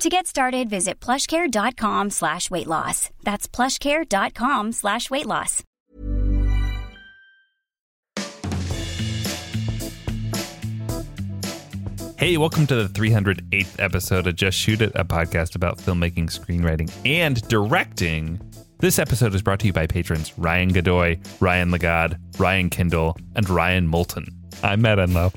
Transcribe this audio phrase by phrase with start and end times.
[0.00, 3.10] To get started, visit plushcare.com slash weight loss.
[3.24, 5.64] That's plushcare.com slash weight loss.
[12.16, 16.92] Hey, welcome to the 308th episode of Just Shoot It, a podcast about filmmaking, screenwriting,
[17.04, 18.40] and directing.
[18.78, 23.50] This episode is brought to you by patrons Ryan Godoy, Ryan Legad, Ryan Kindle, and
[23.50, 24.28] Ryan Moulton.
[24.62, 25.34] I'm Matt Enlow.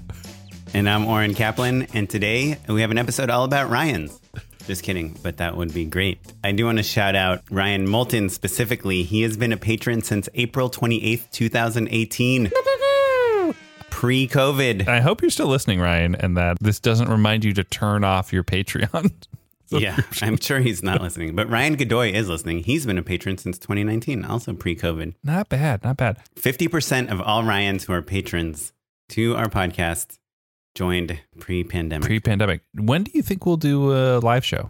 [0.76, 4.21] And I'm Oren Kaplan, and today we have an episode all about Ryan's.
[4.68, 6.20] Just kidding, but that would be great.
[6.44, 9.04] I do want to shout out Ryan Moulton specifically.
[9.04, 12.52] He has been a patron since April 28th, 2018.
[13.90, 14.88] Pre COVID.
[14.88, 18.32] I hope you're still listening, Ryan, and that this doesn't remind you to turn off
[18.34, 19.12] your Patreon.
[19.74, 22.62] Yeah, I'm sure he's not listening, but Ryan Godoy is listening.
[22.62, 25.14] He's been a patron since 2019, also pre COVID.
[25.24, 26.18] not bad, not bad.
[26.36, 28.74] 50% of all Ryans who are patrons
[29.12, 30.18] to our podcast
[30.76, 32.06] joined pre pandemic.
[32.08, 32.62] Pre pandemic.
[32.76, 34.70] When do you think we'll do a live show?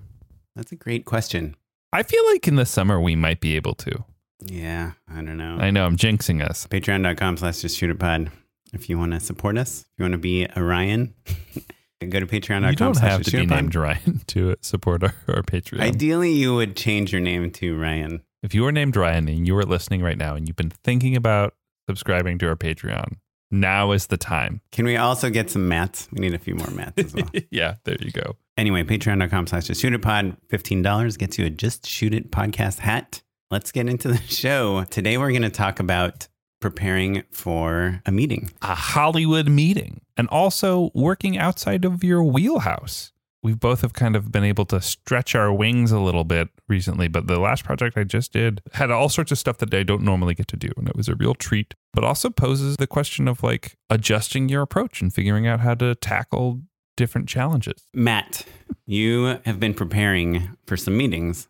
[0.56, 1.56] That's a great question.
[1.94, 4.04] I feel like in the summer we might be able to.
[4.44, 5.58] Yeah, I don't know.
[5.60, 6.66] I know I'm jinxing us.
[6.68, 8.32] patreon.com slash just shoot a pod
[8.74, 11.14] if you want to support us if you want to be a ryan
[12.10, 15.82] go to patreon.com You don't have to be named Ryan to support our, our Patreon.
[15.82, 19.56] ideally you would change your name to ryan If you are named Ryan and you
[19.58, 21.54] are listening right now and you've been thinking about
[21.90, 23.18] subscribing to our Patreon,
[23.52, 24.62] now is the time.
[24.72, 27.76] can we also get some mats we need a few more mats as well yeah,
[27.84, 28.36] there you go.
[28.58, 32.80] anyway patreon.com slash just shoot it pod $15 gets you a just shoot it podcast
[32.80, 36.28] hat let's get into the show today we're going to talk about
[36.62, 43.12] preparing for a meeting A Hollywood meeting and also working outside of your wheelhouse.
[43.44, 47.08] We both have kind of been able to stretch our wings a little bit recently,
[47.08, 50.04] but the last project I just did had all sorts of stuff that I don't
[50.04, 50.70] normally get to do.
[50.78, 54.62] And it was a real treat, but also poses the question of like adjusting your
[54.62, 56.62] approach and figuring out how to tackle
[56.98, 57.84] different challenges.
[57.96, 58.46] matt
[58.86, 61.48] you have been preparing for some meetings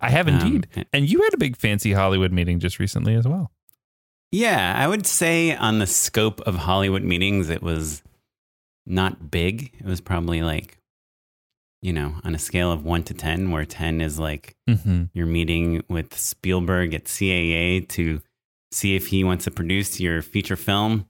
[0.00, 0.86] I have Um, indeed.
[0.92, 3.52] and you had a big fancy Hollywood meeting just recently as well.
[4.32, 8.02] Yeah, I would say on the scope of Hollywood meetings, it was
[8.86, 9.72] not big.
[9.78, 10.78] It was probably like,
[11.82, 15.04] you know, on a scale of one to 10, where 10 is like Mm-hmm.
[15.14, 18.20] you're meeting with Spielberg at CAA to
[18.72, 21.06] see if he wants to produce your feature film.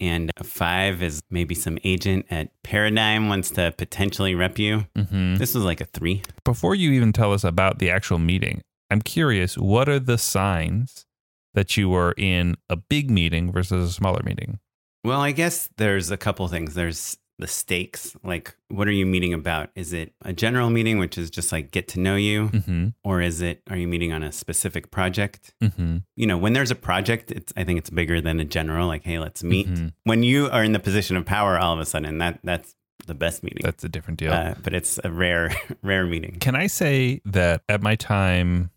[0.00, 4.86] And a five is maybe some agent at Paradigm wants to potentially rep you.
[4.98, 5.36] Mm-hmm.
[5.36, 6.22] This was like a three.
[6.44, 11.06] Before you even tell us about the actual meeting, I'm curious what are the signs
[11.54, 14.58] that you were in a big meeting versus a smaller meeting?
[15.04, 16.74] Well, I guess there's a couple things.
[16.74, 18.16] There's the stakes.
[18.22, 19.70] Like, what are you meeting about?
[19.74, 22.48] Is it a general meeting, which is just like get to know you?
[22.48, 22.88] Mm-hmm.
[23.02, 25.52] Or is it, are you meeting on a specific project?
[25.62, 25.98] Mm-hmm.
[26.16, 29.04] You know, when there's a project, it's, I think it's bigger than a general, like,
[29.04, 29.66] hey, let's meet.
[29.68, 29.92] Mhm.
[30.04, 33.14] When you are in the position of power, all of a sudden, that that's the
[33.14, 33.60] best meeting.
[33.62, 34.32] That's a different deal.
[34.32, 35.50] uh, but it's a rare,
[35.82, 36.38] rare meeting.
[36.40, 38.70] Can I say that at my time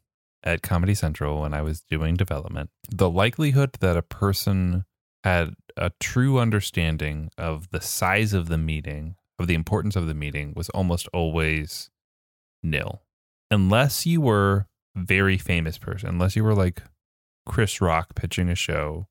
[0.44, 4.85] at Comedy Central, when I was doing development, the likelihood that a person
[5.23, 10.13] had a true understanding of the size of the meeting, of the importance of the
[10.13, 11.89] meeting, was almost always
[12.63, 13.03] nil.
[13.49, 16.83] Unless you were very famous person, unless you were like
[17.45, 19.07] Chris Rock pitching a show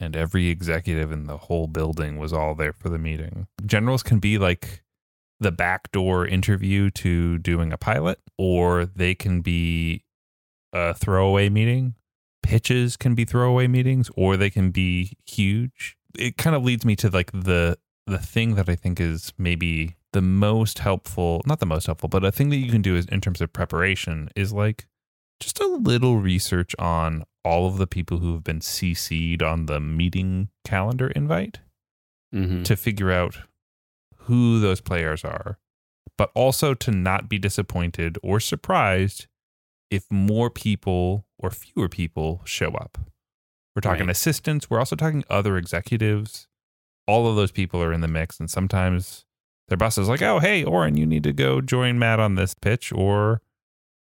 [0.00, 3.46] and every executive in the whole building was all there for the meeting.
[3.64, 4.82] Generals can be like
[5.40, 10.04] the backdoor interview to doing a pilot, or they can be
[10.72, 11.94] a throwaway meeting.
[12.44, 15.96] Pitches can be throwaway meetings, or they can be huge.
[16.16, 19.96] It kind of leads me to like the the thing that I think is maybe
[20.12, 23.06] the most helpful, not the most helpful, but a thing that you can do is
[23.06, 24.86] in terms of preparation is like
[25.40, 29.80] just a little research on all of the people who have been CC'd on the
[29.80, 31.60] meeting calendar invite
[32.32, 33.38] hmm to figure out
[34.26, 35.58] who those players are,
[36.18, 39.26] but also to not be disappointed or surprised
[39.94, 42.98] if more people or fewer people show up.
[43.74, 44.10] We're talking Right.
[44.16, 46.46] assistants, we're also talking other executives.
[47.06, 49.24] All of those people are in the mix and sometimes
[49.68, 52.54] their boss is like, "Oh, hey, Oren, you need to go join Matt on this
[52.54, 53.40] pitch," or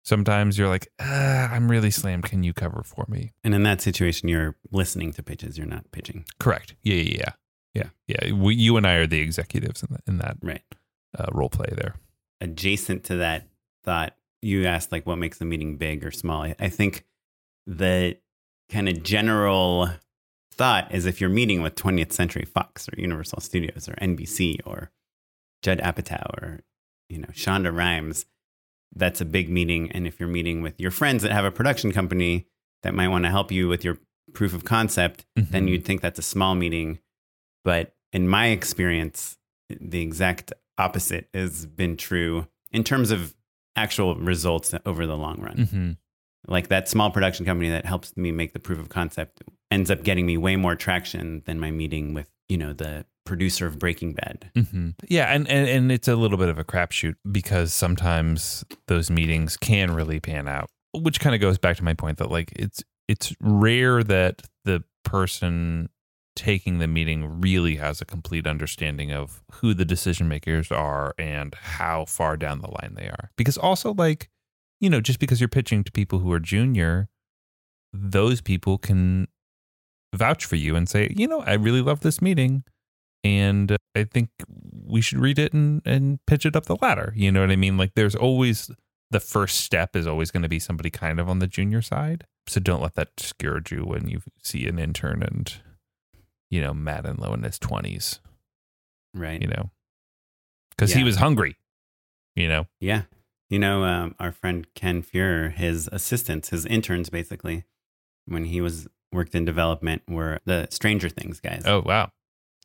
[0.04, 2.24] sometimes you're like, ah, "I'm really slammed.
[2.24, 5.58] Can you cover for me?" And in that situation, you're listening to pitches.
[5.58, 6.24] You're not pitching.
[6.38, 6.74] Correct.
[6.82, 7.32] Yeah, yeah,
[7.74, 8.32] yeah, yeah, yeah.
[8.32, 10.62] We, you and I are the executives in, the, in that Right.
[11.18, 11.96] uh, role play there.
[12.40, 13.48] Adjacent to that
[13.82, 16.42] thought, you asked like what makes the meeting big or small.
[16.58, 17.04] I, think
[17.66, 18.16] the
[18.70, 19.88] kind of general
[20.52, 24.90] thought is if you're meeting with 20th Century Fox or Universal Studios or NBC or
[25.62, 26.60] Judd Apatow or
[27.08, 28.26] you know Shonda Rhimes,
[28.94, 29.90] that's a big meeting.
[29.92, 32.46] And if you're meeting with your friends that have a production company
[32.82, 33.98] that might want to help you with your
[34.34, 35.70] proof of concept, then Mhm.
[35.70, 36.98] you'd think that's a small meeting.
[37.64, 39.36] But in my experience,
[39.68, 43.34] the exact opposite has been true in terms of
[43.78, 45.56] actual results over the long run.
[45.56, 45.90] Mm-hmm.
[46.46, 50.02] Like that small production company that helps me make the proof of concept ends up
[50.02, 54.14] getting me way more traction than my meeting with, you know, the producer of Breaking
[54.14, 54.50] Bad.
[54.54, 59.10] hmm Yeah, and, and and it's a little bit of a crapshoot because sometimes those
[59.10, 62.52] meetings can really pan out, which kind of goes back to my point that like
[62.56, 65.88] it's it's rare that the person
[66.38, 71.52] taking the meeting really has a complete understanding of who the decision makers are and
[71.56, 73.32] how far down the line they are.
[73.36, 74.30] Because also like,
[74.80, 77.08] you know, just because you're pitching to people who are junior,
[77.92, 79.26] those people can
[80.14, 82.62] vouch for you and say, you know, I really love this meeting
[83.24, 84.30] and I think
[84.86, 87.12] we should read it and, and pitch it up the ladder.
[87.16, 87.76] You know what I mean?
[87.76, 88.70] Like there's always
[89.10, 92.26] the first step is always going to be somebody kind of on the junior side.
[92.46, 95.52] So don't let that discourage you when you see an intern and,
[96.50, 98.20] you know, Matt Enlow in his 20s,
[99.14, 99.40] Right.
[99.40, 99.70] you know,
[100.70, 101.56] because he was hungry,
[102.36, 102.66] you know?
[102.80, 103.02] Yeah.
[103.50, 107.64] You know, um, our friend Ken Fuhrer, his assistants, his interns, basically,
[108.26, 111.62] when he was worked in development, were the Stranger Things guys.
[111.64, 112.12] Oh, wow.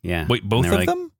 [0.02, 0.28] yeah.
[0.30, 1.12] Wait, both of like- them?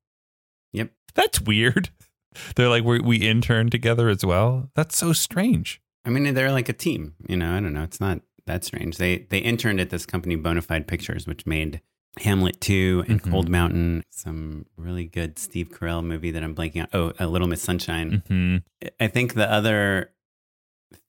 [0.74, 0.92] Yep.
[1.16, 1.90] That's weird.
[2.56, 4.70] They're like, we, we interned together as well.
[4.76, 5.82] That's so strange.
[6.06, 7.14] I mean, they're like a team.
[7.30, 7.84] You know, I don't know.
[7.84, 8.98] It's not that strange.
[8.98, 11.80] They they interned at this company, Bonafide Pictures, which made
[12.22, 13.32] Hamlet two and Mhm.
[13.32, 16.88] Cold Mountain, some really good Steve Carell movie that I'm blanking on.
[16.94, 18.22] Oh, A Little Miss Sunshine.
[18.28, 18.58] hmm
[19.00, 20.12] I think the other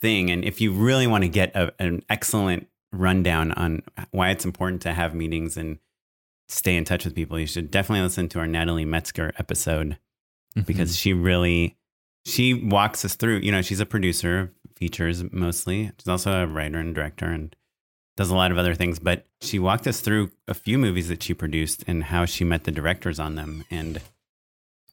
[0.00, 4.44] thing, and if you really want to get a, an excellent rundown on why it's
[4.44, 5.78] important to have meetings and
[6.48, 9.98] stay in touch with people, you should definitely listen to our Natalie Metzger episode
[10.66, 11.76] because she really
[12.24, 13.38] she walks us through.
[13.38, 15.90] You know, she's a producer of features mostly.
[15.98, 17.54] She's also a writer and director and
[18.16, 18.98] does a lot of other things.
[18.98, 22.64] But she walked us through a few movies that she produced and how she met
[22.64, 23.64] the directors on them.
[23.70, 24.00] And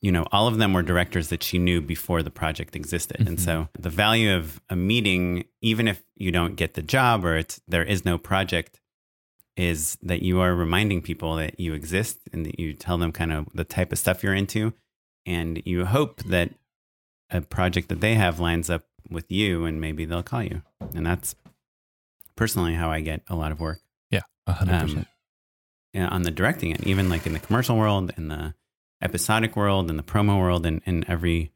[0.03, 3.19] you know, all of them were directors that she knew before the project existed.
[3.19, 3.41] And Mhm.
[3.41, 7.61] so the value of a meeting, even if you don't get the job or it's
[7.67, 8.79] there is no project,
[9.55, 13.31] is that you are reminding people that you exist and that you tell them kind
[13.31, 14.73] of the type of stuff you're into.
[15.27, 16.55] And you hope that
[17.29, 20.63] a project that they have lines up with you and maybe they'll call you.
[20.95, 21.35] And that's
[22.35, 23.79] personally how I get a lot of work
[24.09, 25.07] Yeah, a hundred um, percent.
[25.93, 28.53] yeah, on the directing end, even like in the commercial world, in the
[29.01, 31.51] episodic world, in the promo world, and in every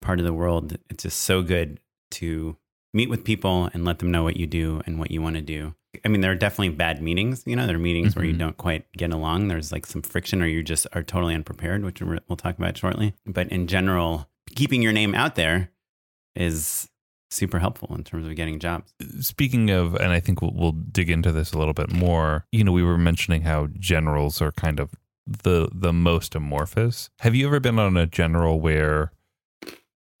[0.00, 0.76] part of the world.
[0.90, 1.80] It's just so good
[2.12, 2.56] to
[2.92, 5.42] meet with people and let them know what you do and what you want to
[5.42, 5.74] do.
[6.04, 7.42] I mean, there are definitely bad meetings.
[7.46, 8.38] You know, there are meetings where you Mhm.
[8.38, 9.48] don't quite get along.
[9.48, 13.14] There's like some friction, or you just are totally unprepared, which we'll talk about shortly.
[13.26, 15.70] But in general, keeping your name out there
[16.36, 16.88] is
[17.34, 18.94] super helpful in terms of getting jobs.
[19.20, 22.46] Speaking of, and I think we'll, we'll dig into this a little bit more.
[22.52, 24.94] You know, we were mentioning how generals are kind of
[25.26, 27.10] the the most amorphous.
[27.20, 29.12] Have you ever been on a general where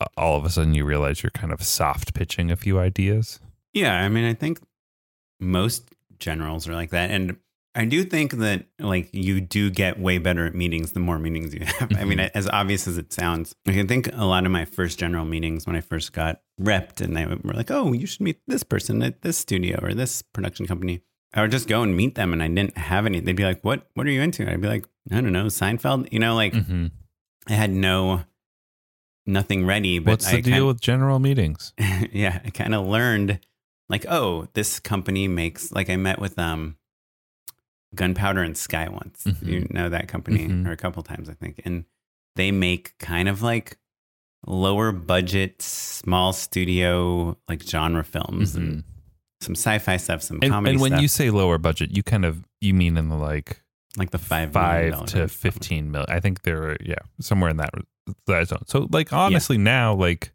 [0.00, 3.40] uh, all of a sudden you realize you're kind of soft pitching a few ideas?
[3.72, 4.60] Yeah, I mean, I think
[5.40, 7.36] most generals are like that, and
[7.76, 11.52] I do think that like you do get way better at meetings the more meetings
[11.54, 11.90] you have.
[11.96, 12.30] I mean, Mhm.
[12.34, 15.66] as obvious as it sounds, I can think a lot of my first general meetings
[15.66, 19.02] when I first got repped, and they were like, "Oh, you should meet this person
[19.02, 21.00] at this studio or this production company."
[21.34, 23.18] I would just go and meet them, and I didn't have any.
[23.18, 23.88] They'd be like, "What?
[23.94, 26.86] What are you into?" I'd be like, "I don't know, Seinfeld." You know, like Mm-hmm.
[27.48, 28.22] I had no
[29.26, 29.98] nothing ready.
[29.98, 31.72] But What's I the deal kind- with general meetings?
[32.12, 33.40] yeah, I kind of learned
[33.88, 36.76] like, oh, this company makes like I met with um
[37.94, 39.24] Gunpowder and Sky once.
[39.24, 39.46] Mhm.
[39.46, 40.66] You know that company Mhm.
[40.66, 41.60] or a couple times I think.
[41.64, 41.84] And
[42.36, 43.78] they make kind of like
[44.46, 48.84] lower budget, small studio like genre films and
[49.40, 52.24] some sci-fi stuff, some And, comedy and when stuff, you say lower budget, you kind
[52.24, 53.62] of you mean in the like
[53.96, 56.10] like the five million five to fifteen million.
[56.10, 57.70] I think they're yeah somewhere in that
[58.26, 58.64] that zone.
[58.66, 60.32] So like honestly now like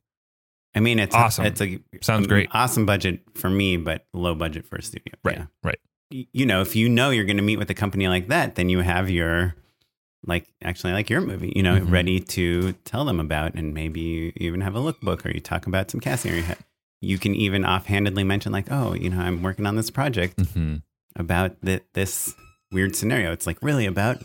[0.75, 1.45] I mean, it's Awesome.
[1.45, 2.47] It's a Sounds great.
[2.51, 5.13] Awesome budget for me, but low budget for a studio.
[5.23, 5.37] Right.
[5.37, 5.45] Yeah.
[5.63, 5.79] Right.
[6.11, 8.67] You know, if you know you're going to meet with a company like that, then
[8.69, 9.55] you have your
[10.25, 11.91] like actually like your movie, you know, Mhm.
[11.91, 15.65] ready to tell them about, and maybe you even have a lookbook or you talk
[15.67, 16.33] about some casting.
[16.33, 16.55] Or you, ha-
[16.99, 20.77] you can even offhandedly mention like, oh, you know, I'm working on this project hmm
[21.15, 22.33] about th- this
[22.71, 23.31] weird scenario.
[23.31, 24.21] It's like really about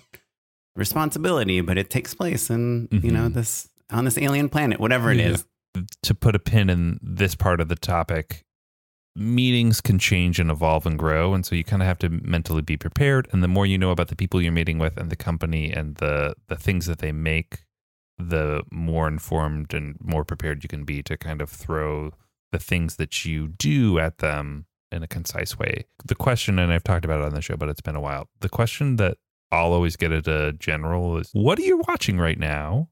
[0.76, 3.35] responsibility, but it takes place in you know Mhm.
[3.35, 5.29] this on this alien planet, whatever it Yeah.
[5.31, 5.45] is.
[6.05, 8.45] To put a pin in this part of the topic,
[9.16, 11.35] meetings can change and evolve and grow.
[11.35, 13.28] And so you kind of have to mentally be prepared.
[13.33, 15.97] And the more you know about the people you're meeting with and the company and
[15.97, 17.64] the, the things that they make,
[18.18, 22.12] the more informed and more prepared you can be to kind of throw
[22.52, 25.85] the things that you do at them in a concise way.
[26.04, 28.28] The question, and I've talked about it on the show, but it's been a while.
[28.40, 29.18] The question that
[29.50, 32.88] I'll always get at a general is what are you watching right now?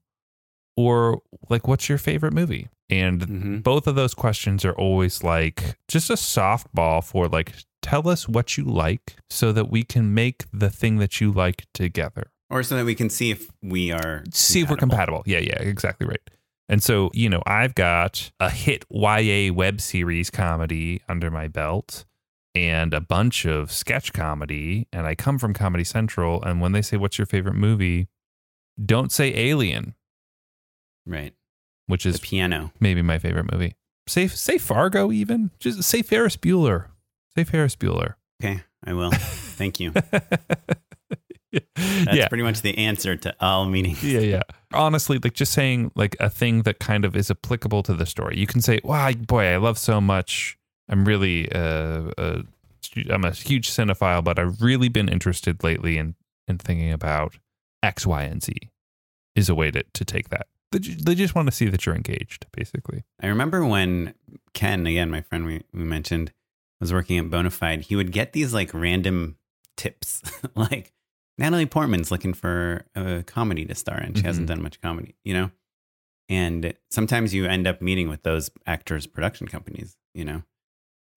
[0.75, 2.69] Or like, what's your favorite movie?
[2.89, 3.63] And Mhm.
[3.63, 8.57] both of those questions are always like just a softball for like, tell us what
[8.57, 12.75] you like so that we can make the thing that you like together Or so
[12.75, 15.23] that we can see if we are see if we're compatible.
[15.25, 16.21] Yeah, yeah, exactly right.
[16.69, 22.05] And so, you know, I've got a hit YA web series comedy under my belt
[22.55, 24.87] and a bunch of sketch comedy.
[24.93, 26.41] And I come from Comedy Central.
[26.43, 28.07] And when they say, What's your favorite movie?
[28.83, 29.95] Don't say Alien,
[31.05, 31.33] Right.
[31.87, 32.71] which The is piano.
[32.79, 33.75] maybe my favorite movie.
[34.07, 35.51] Say, say Fargo, even.
[35.59, 36.87] Just say Ferris Bueller.
[37.35, 38.15] Say Ferris Bueller.
[38.43, 39.11] Okay, I will.
[39.13, 39.93] Thank you.
[41.51, 42.27] That's yeah.
[42.27, 44.03] pretty much the answer to all meetings.
[44.03, 44.41] yeah, yeah.
[44.73, 48.37] Honestly, like just saying like a thing that kind of is applicable to the story.
[48.39, 50.57] You can say, "Wow, boy, I love so much.
[50.89, 52.41] I'm really uh, uh
[53.09, 56.15] I'm a huge cinephile, but I've really been interested lately in
[56.47, 57.37] in thinking about
[57.83, 58.53] X, Y, and Z."
[59.35, 60.47] Is a way to to take that.
[60.73, 63.03] They they just want to see that you're engaged, basically.
[63.21, 64.13] I remember when
[64.53, 66.31] Ken, again, my friend we, we mentioned,
[66.81, 69.37] was working at Bonafide, he would get these like random
[69.77, 70.21] tips.
[70.55, 70.91] like
[71.37, 74.13] Natalie Portman's looking for a comedy to star in.
[74.15, 74.49] She hasn't Mhm.
[74.49, 75.51] done much comedy, you know?
[76.29, 80.43] And sometimes you end up meeting with those actors' production companies, you know?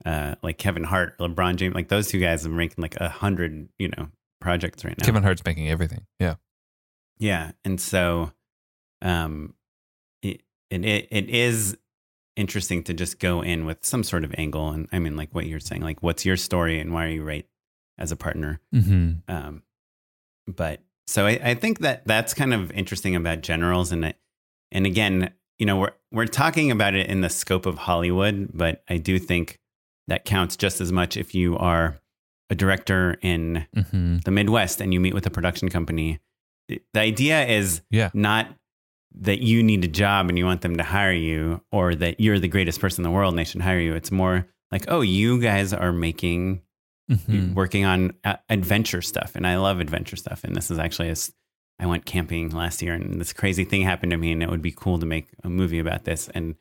[0.04, 3.68] Uh, like Kevin Hart, LeBron James, like those two guys are making like a hundred,
[3.78, 4.08] you know,
[4.40, 5.04] projects right now.
[5.04, 6.06] Kevin Hart's making everything.
[6.20, 6.34] Yeah.
[7.18, 8.32] Yeah, and so,
[9.02, 9.54] um,
[10.22, 11.76] it it it, it is
[12.36, 15.46] interesting to just go in with some sort of angle, and I mean, like what
[15.46, 17.46] you're saying, like what's your story and why are you right
[17.98, 18.60] as a partner?
[18.74, 19.12] Mm-hmm.
[19.34, 19.62] Um,
[20.46, 24.16] but so I, I think that that's kind of interesting about generals, and it,
[24.72, 28.82] and again, you know, we're we're talking about it in the scope of Hollywood, but
[28.88, 29.58] I do think
[30.08, 31.98] that counts just as much if you are
[32.50, 34.18] a director in Mm-hmm.
[34.18, 36.20] the Midwest and you meet with a production company.
[36.68, 38.10] The the idea is Yeah.
[38.14, 38.54] not
[39.14, 42.38] that you need a job and you want them to hire you or that you're
[42.38, 43.94] the greatest person in the world and they should hire you.
[43.94, 46.62] It's more like, oh, you guys are making,
[47.08, 47.54] Mm-hmm.
[47.54, 49.36] working on uh, adventure stuff.
[49.36, 50.42] And I love adventure stuff.
[50.42, 51.32] And this is actually, a s
[51.78, 54.60] I went camping last year and this crazy thing happened to me and it would
[54.60, 56.28] be cool to make a movie about this.
[56.34, 56.56] And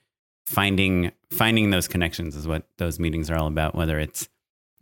[0.46, 4.30] finding, finding those connections is what those meetings are all about, whether it's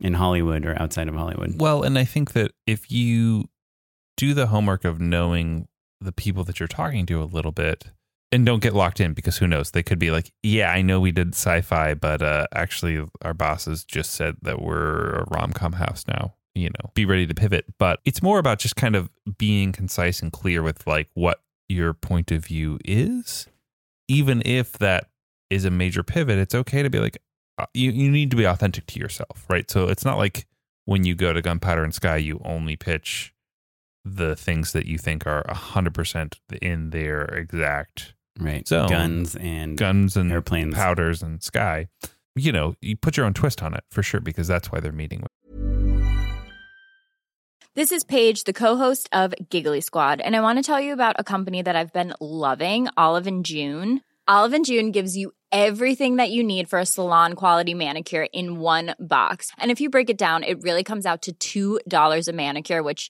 [0.01, 1.61] in Hollywood or outside of Hollywood.
[1.61, 3.47] Well, and I think that if you
[4.17, 5.69] do the homework of knowing
[6.03, 7.91] the people that you're talking to a little bit
[8.33, 10.99] and don't get locked in because who knows, they could be like, yeah, I know
[10.99, 15.53] we did sci fi, but uh, actually our bosses just said that we're a rom
[15.53, 16.33] com house now.
[16.55, 17.65] You know, be ready to pivot.
[17.77, 21.93] But it's more about just kind of being concise and clear with like what your
[21.93, 23.47] point of view is.
[24.07, 25.09] Even if that
[25.49, 27.17] is a major pivot, it's okay to be like,
[27.59, 29.69] uh, you, you need to be authentic to yourself, right?
[29.69, 30.47] So it's not like
[30.85, 33.33] when you go to Gunpowder and Sky, you only pitch
[34.05, 38.67] the things that you think are 100% in their exact Right.
[38.67, 40.73] So- guns and guns and Airplanes.
[40.75, 41.87] powders and sky.
[42.35, 44.91] You know, you put your own twist on it for sure because that's why they're
[44.91, 45.29] meeting with.
[47.75, 51.15] This is Paige, the co-host of Giggly Squad, and I want to tell you about
[51.17, 54.01] a company that I've been loving, Olive and June.
[54.27, 58.59] Olive and June gives you everything that you need for a salon quality manicure in
[58.59, 59.49] one box.
[59.57, 63.09] And if you break it down, it really comes out to $2 a manicure, which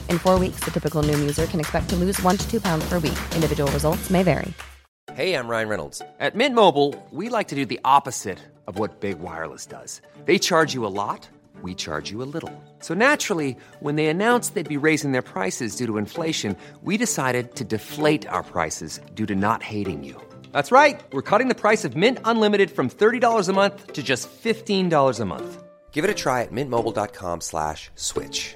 [0.11, 2.83] In four weeks, the typical Noom user can expect to lose one to two pounds
[2.89, 3.19] per week.
[3.33, 4.53] Individual results may vary.
[5.13, 6.01] Hey, I'm Ryan Reynolds.
[6.19, 10.01] At Mint Mobile, we like to do the opposite of what Big Wireless does.
[10.25, 11.29] They charge you a lot,
[11.61, 12.53] we charge you a little.
[12.79, 17.55] So naturally, when they announced they'd be raising their prices due to inflation, we decided
[17.55, 20.15] to deflate our prices due to not hating you.
[20.51, 21.01] That's right.
[21.13, 25.25] We're cutting the price of Mint Unlimited from $30 a month to just $15 a
[25.25, 25.63] month.
[25.91, 28.55] Give it a try at mintmobile.com slash switch.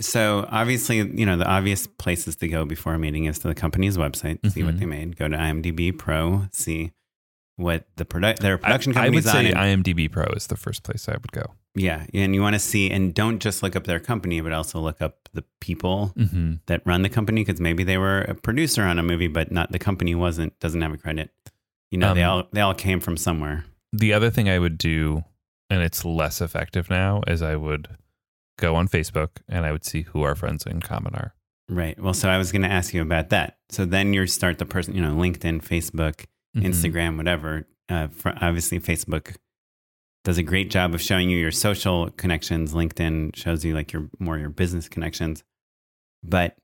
[0.00, 3.54] So obviously, you know, the obvious places to go before a meeting is to the
[3.54, 4.78] company's website, see what Mhm.
[4.80, 5.16] they made.
[5.16, 6.92] Go to IMDb Pro, see
[7.56, 9.44] what the product their production I, I would company's on.
[9.44, 11.54] say IMDb Pro is the first place I would go.
[11.74, 14.78] yeah, and you want to see, and don't just look up their company, but also
[14.80, 16.54] look up the people Mm-hmm.
[16.66, 19.72] that run the company because maybe they were a producer on a movie, but not
[19.72, 21.30] the company wasn't doesn't have a credit.
[21.90, 23.64] You know, they Um, all they all came from somewhere.
[23.92, 25.24] The other thing I would do,
[25.68, 27.88] and it's less effective now, is I would
[28.58, 31.34] go on Facebook and I would see who our friends in common are.
[31.68, 31.98] Right.
[31.98, 33.56] Well, so I was going to ask you about that.
[33.70, 36.26] So then you start the person, you know, LinkedIn, Facebook,
[36.56, 36.66] Mhm.
[36.66, 37.66] Instagram, whatever.
[37.88, 39.36] Uh, obviously, Facebook
[40.24, 42.74] does a great job of showing you your social connections.
[42.74, 45.42] LinkedIn shows you like your more your business connections.
[46.22, 46.56] But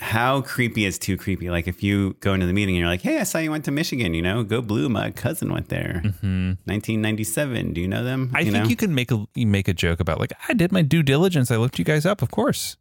[0.00, 1.50] how creepy is too creepy?
[1.50, 3.64] Like if you go into the meeting and you're like, "Hey, I saw you went
[3.64, 4.14] to Michigan.
[4.14, 4.88] You know, go blue.
[4.88, 6.02] My cousin went there.
[6.04, 6.58] Mhm.
[6.64, 7.72] 1997.
[7.72, 8.30] Do you know them?
[8.34, 8.70] I you think know?
[8.70, 11.50] you can make a you make a joke about like I did my due diligence.
[11.50, 12.76] I looked you guys up, of course.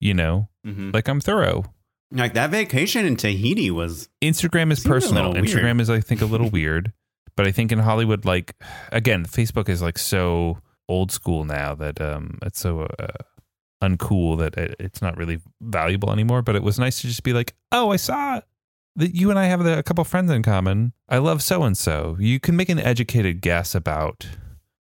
[0.00, 0.92] You know, Mhm.
[0.92, 1.64] like I'm thorough.
[2.12, 5.34] like that vacation in Tahiti was Instagram is personal.
[5.34, 6.92] Instagram is, I think, a little weird.
[7.36, 8.54] But I think in Hollywood, like
[8.92, 13.06] again, Facebook is like so old school now that um, it's so uh,
[13.82, 16.42] uncool that it, it's not really valuable anymore.
[16.42, 18.40] But it was nice to just be like, oh, I saw
[18.96, 20.92] that you and I have a couple friends in common.
[21.08, 22.16] I love so and so.
[22.18, 24.26] You can make an educated guess about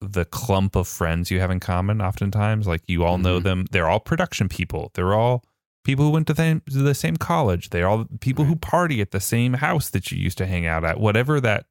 [0.01, 2.01] the clump of friends you have in common.
[2.01, 3.43] Oftentimes, like you all know Mhm.
[3.43, 3.65] them.
[3.71, 4.91] They're all production people.
[4.95, 5.43] They're all
[5.83, 7.69] people who went to the, the same college.
[7.69, 10.83] They're all people who party at the same house that you used to hang out
[10.85, 10.99] at.
[10.99, 11.65] Whatever that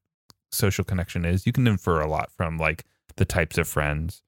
[0.52, 2.84] social connection is, you can infer a lot from like
[3.16, 4.22] the types of friends.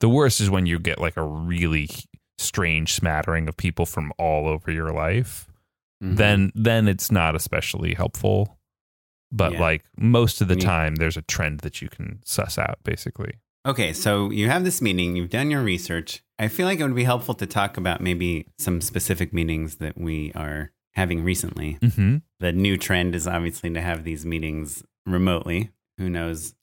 [0.00, 1.88] The worst is when you get like a really
[2.44, 5.46] strange smattering of people from all over your life.
[6.02, 6.16] Mhm.
[6.16, 8.58] Then then it's not especially helpful.
[9.32, 9.60] But Yeah.
[9.60, 13.34] like most of the time there's a trend that you can suss out basically.
[13.66, 16.22] Okay, so you have this meeting, you've done your research.
[16.38, 19.96] I feel like it would be helpful to talk about maybe some specific meetings that
[19.98, 21.78] we are having recently.
[21.80, 22.18] Mm-hmm.
[22.40, 25.70] The new trend is obviously to have these meetings remotely.
[25.98, 26.54] Who knows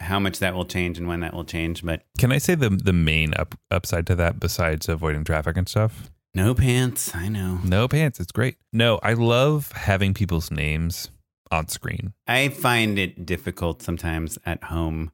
[0.00, 2.70] how much that will change and when that will change, but Can I say the
[2.70, 6.10] the main up, upside to that besides avoiding traffic and stuff?
[6.34, 7.12] no pants.
[7.14, 7.58] I know.
[7.64, 8.20] No pants.
[8.20, 8.56] It's great.
[8.72, 11.10] No, I love having people's names
[11.50, 12.12] on screen.
[12.28, 15.10] I find it difficult sometimes at home.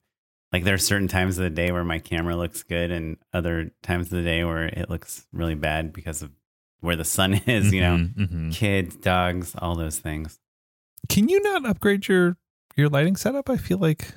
[0.53, 3.71] Like there are certain times of the day where my camera looks good and other
[3.83, 6.31] times of the day where it looks really bad because of
[6.81, 8.53] where the sun is, you know, Mhm, mhm.
[8.55, 10.39] kids, dogs, all those things.
[11.09, 12.37] Can you not upgrade your
[12.77, 13.49] your lighting setup?
[13.49, 14.13] I feel like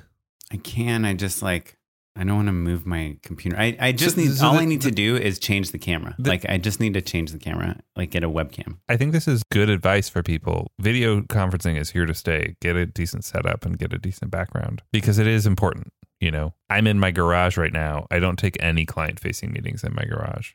[0.52, 1.04] I can.
[1.04, 1.76] I just like
[2.16, 3.56] I don't want to move my computer.
[3.56, 5.78] I, I just So- need so all the- I need to do is change the
[5.78, 6.16] camera.
[6.18, 8.78] The- like I just need to change the camera, like get a webcam.
[8.88, 10.72] I think this is good advice for people.
[10.80, 12.56] Video conferencing is here to stay.
[12.60, 15.92] Get a decent setup and get a decent background because it is important.
[16.20, 18.06] You know, I'm in my garage right now.
[18.10, 20.52] I don't take any client facing meetings in my garage.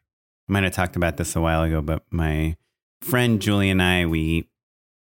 [0.47, 2.57] I might have talked about this a while ago, but my
[3.01, 4.47] friend Julie and I we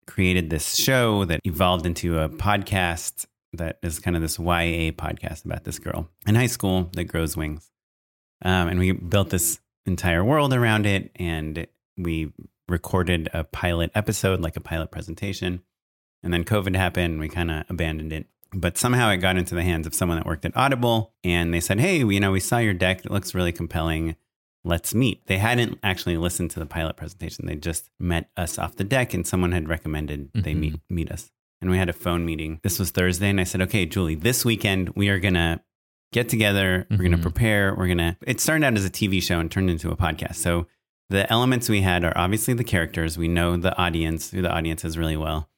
[0.08, 3.26] created this show that evolved into a podcast
[3.58, 7.36] that is kind of this YA podcast about this girl in high school that grows
[7.38, 7.70] wings.
[8.44, 11.66] Um, and we built this entire world around it, and
[11.98, 12.34] we
[12.68, 15.62] recorded a pilot episode, like a pilot presentation.
[16.24, 18.28] And then COVID happened, and we kind of abandoned it.
[18.54, 21.60] But somehow it got into the hands of someone that worked at Audible, and they
[21.60, 23.06] said, "Hey, you know, we saw your deck.
[23.06, 24.16] It looks really compelling.
[24.64, 27.46] Let's meet." They hadn't actually listened to the pilot presentation.
[27.46, 30.60] They just met us off the deck, and someone had recommended they Mhm.
[30.60, 31.32] meet meet us.
[31.62, 32.60] And we had a phone meeting.
[32.64, 35.62] This was Thursday, and I said, "Okay, Julie, this weekend we are gonna
[36.12, 36.86] get together.
[36.92, 37.22] We're gonna Mhm.
[37.22, 37.74] prepare.
[37.76, 40.36] We're gonna." It started out as a TV show and turned into a podcast.
[40.36, 40.68] So
[41.10, 43.18] the elements we had are obviously the characters.
[43.18, 45.50] We know the audience, who the audience is really well.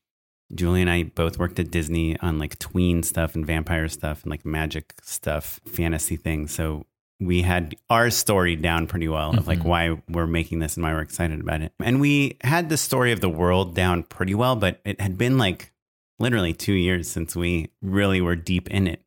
[0.53, 4.31] Julie and I both worked at Disney on like tween stuff and vampire stuff and
[4.31, 6.51] like magic stuff, fantasy things.
[6.51, 6.85] So
[7.19, 9.65] we had our story down pretty well of like Mhm.
[9.65, 11.73] why we're making this and why we're excited about it.
[11.83, 15.37] And we had the story of the world down pretty well, but it had been
[15.37, 15.73] like
[16.19, 19.01] literally two years since we really were deep in it.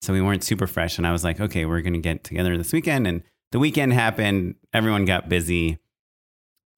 [0.00, 0.98] So we weren't super fresh.
[0.98, 3.06] And I was like, okay, we're going to get together this weekend.
[3.06, 3.22] And
[3.52, 4.56] the weekend happened.
[4.72, 5.78] Everyone got busy.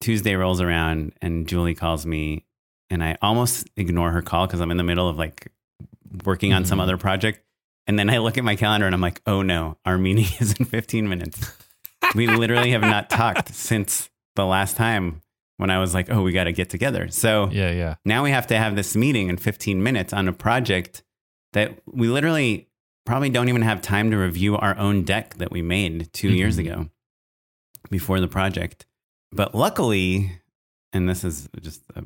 [0.01, 2.45] Tuesday rolls around and Julie calls me
[2.89, 5.51] and I almost ignore her call because I'm in the middle of like
[6.25, 6.83] working on some Mhm.
[6.83, 7.41] other project.
[7.87, 10.53] And then I look at my calendar and I'm like, oh no, our meeting is
[10.59, 11.51] in 15 minutes.
[12.13, 15.21] we literally have not talked since the last time
[15.57, 17.07] when I was like, oh, we got to get together.
[17.09, 17.95] So Yeah, yeah.
[18.05, 21.03] now we have to have this meeting in 15 minutes on a project
[21.53, 22.67] that we literally
[23.05, 26.57] probably don't even have time to review our own deck that we made 2 years
[26.57, 26.59] Mhm.
[26.59, 26.89] ago
[27.89, 28.85] before the project.
[29.31, 30.39] But luckily,
[30.91, 32.03] and this is just a,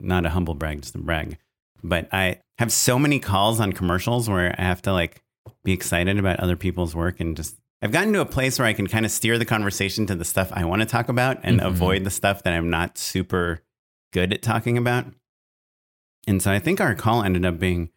[0.00, 1.38] not a humble brag, just a brag,
[1.82, 5.22] but I have so many calls on commercials where I have to like
[5.64, 8.72] be excited about other people's work and just I've gotten to a place where I
[8.72, 11.60] can kind of steer the conversation to the stuff I want to talk about and
[11.60, 11.66] Mhm.
[11.66, 13.60] avoid the stuff that I'm not super
[14.12, 15.06] good at talking about.
[16.28, 17.90] And so I think our call ended up being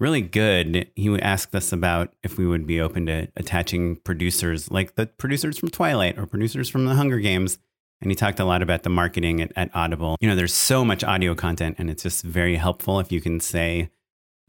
[0.00, 0.90] really good.
[0.96, 5.58] He asked us about if we would be open to attaching producers like the producers
[5.58, 7.58] from Twilight or producers from the Hunger Games.
[8.00, 10.16] And he talked a lot about the marketing at, at Audible.
[10.20, 13.38] You know, there's so much audio content, and it's just very helpful if you can
[13.38, 13.90] say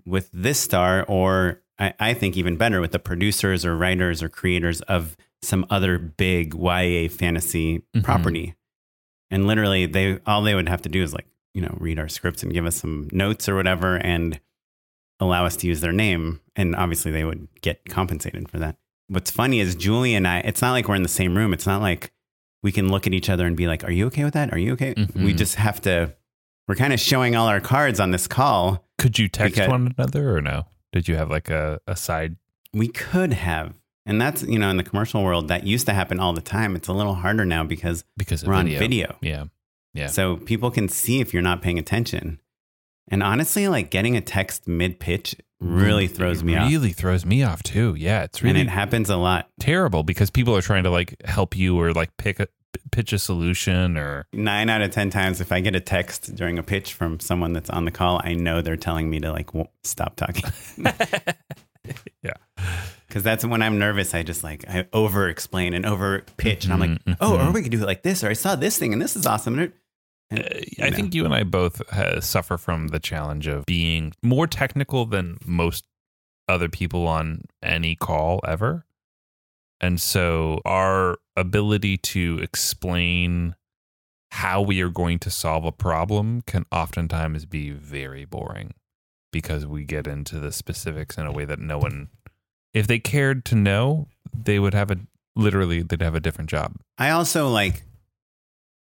[0.08, 4.30] with this star, or I, I think even better with the producers or writers or
[4.30, 8.04] creators of some other big YA fantasy Mhm.
[8.04, 8.56] property.
[9.30, 12.08] And literally, they all they would have to do is like, you know, read our
[12.08, 14.40] scripts and give us some notes or whatever, and
[15.20, 16.40] allow us to use their name.
[16.56, 18.78] And obviously, they would get compensated for that.
[19.08, 20.40] What's funny is Julie and I.
[20.40, 21.52] It's not like we're in the same room.
[21.54, 22.12] It's not like
[22.62, 24.54] we can look at each other and be like, "Are you okay with that?
[24.54, 25.38] Are you okay?" We Mhm.
[25.38, 26.14] just have to.
[26.68, 28.88] We're kind of showing all our cards on this call.
[28.98, 30.68] Could you text Because- one another or no?
[30.94, 32.38] Did you have like a, a side?
[32.72, 33.74] We could have,
[34.06, 36.76] and that's you know, in the commercial world, that used to happen all the time.
[36.78, 38.76] It's a little harder now because Because we're video.
[38.76, 39.16] on video.
[39.22, 39.44] Yeah.
[39.94, 40.08] Yeah.
[40.08, 42.40] So people can see if you're not paying attention.
[43.10, 46.70] And honestly, like getting a text mid pitch really mm, throws me off.
[46.72, 47.96] Really throws me off too.
[47.98, 49.50] Yeah, it's really and it happens a lot.
[49.60, 52.48] terrible because people are trying to like help you or like pick a
[52.92, 56.58] pitch a solution or Nine out of 10 times, if I get a text during
[56.60, 59.48] a pitch from someone that's on the call, I know they're telling me to like
[59.48, 60.44] w- stop talking.
[62.22, 62.34] yeah.
[63.10, 64.14] Cause that's when I'm nervous.
[64.16, 66.64] I just like, I over explain and over pitch.
[66.66, 67.54] And I'm like, Mhm, oh, or mhm.
[67.54, 69.60] we could do it like this, or I saw this thing and this is awesome.
[69.60, 69.72] And,
[70.32, 70.38] Uh,
[70.82, 70.96] I know.
[70.96, 75.38] think you and I both uh, suffer from the challenge of being more technical than
[75.46, 75.86] most
[76.50, 78.86] other people on any call ever.
[79.84, 83.56] And so our ability to explain
[84.32, 88.76] how we are going to solve a problem can oftentimes be very boring
[89.34, 92.08] because we get into the specifics in a way that no one
[92.74, 94.98] if they cared to know, they would have a
[95.36, 96.78] literally they'd have a different job.
[96.98, 97.84] I also like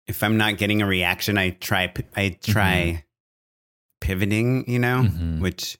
[0.08, 3.04] if I'm not getting a reaction, I try I try
[4.00, 5.40] pivoting, you know, Mhm.
[5.40, 5.78] which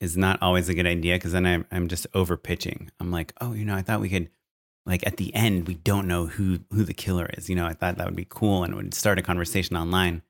[0.00, 2.90] is not always a good idea because then I'm I'm just over pitching.
[2.98, 4.30] I'm like, oh, you know, I thought we could
[4.86, 7.48] like at the end we don't know who who the killer is.
[7.48, 10.22] You know, I thought that would be cool and it would start a conversation online,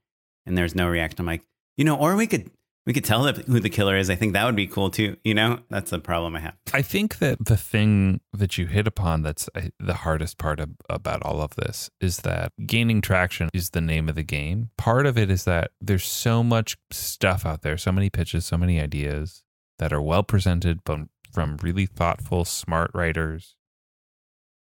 [0.44, 1.20] and there's no reaction.
[1.20, 2.50] I'm like, you know, or we could
[2.87, 4.11] we could tell who the killer is.
[4.11, 5.16] I think that would be cool too.
[5.22, 6.56] You know, that's the problem I have.
[6.72, 10.70] I think that the thing that you hit upon that's uh, the hardest part of,
[10.88, 14.70] about all of this is that gaining traction is the name of the game.
[14.76, 18.56] Part of it is that there's so much stuff out there, so many pitches, so
[18.56, 19.44] many ideas
[19.81, 23.57] that are well presented from, from really thoughtful, smart writers.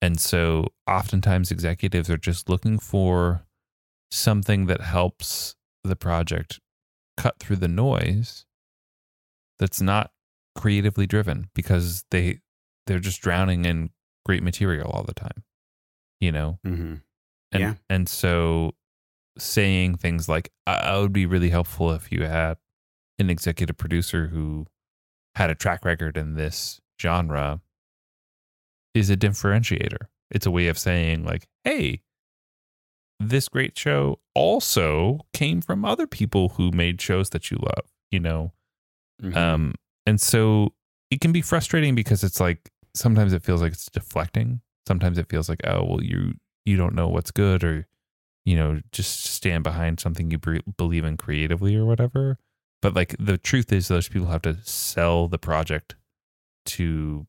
[0.01, 3.45] And so oftentimes executives are just looking for
[4.09, 6.59] something that helps the project
[7.17, 8.45] cut through the noise
[9.59, 10.11] that's not
[10.55, 12.39] creatively driven because they
[12.87, 13.89] they're just drowning in
[14.25, 15.43] great material all the time
[16.19, 16.95] you know Mm-hmm.
[17.53, 17.73] and Yeah.
[17.89, 18.73] and so
[19.37, 22.57] saying things like I, I would be really helpful if you had
[23.19, 24.65] an executive producer who
[25.35, 27.61] had a track record in this genre
[28.93, 32.01] is a differentiator it's a way of saying like hey
[33.19, 38.19] this great show also came from other people who made shows that you love you
[38.19, 38.51] know.
[39.23, 39.35] Mhm.
[39.35, 39.73] Um,
[40.05, 40.73] and so
[41.09, 44.61] it can be frustrating because it's like sometimes it feels like it's deflecting.
[44.87, 46.33] Sometimes it feels like, oh, well, you
[46.65, 47.87] you don't know what's good, or
[48.45, 52.37] you know, just stand behind something you be- believe in creatively or whatever.
[52.81, 55.95] But like the truth is, those people have to sell the project
[56.65, 57.27] to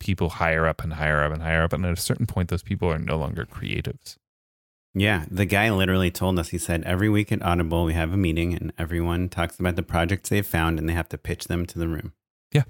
[0.00, 2.62] people higher up and higher up and higher up, and at a certain point, those
[2.62, 4.16] people are no longer creatives.
[4.98, 6.48] Yeah, the guy literally told us.
[6.48, 9.82] He said every week at Audible we have a meeting and everyone talks about the
[9.82, 12.14] projects they've found and they have to pitch them to the room.
[12.50, 12.62] Yeah,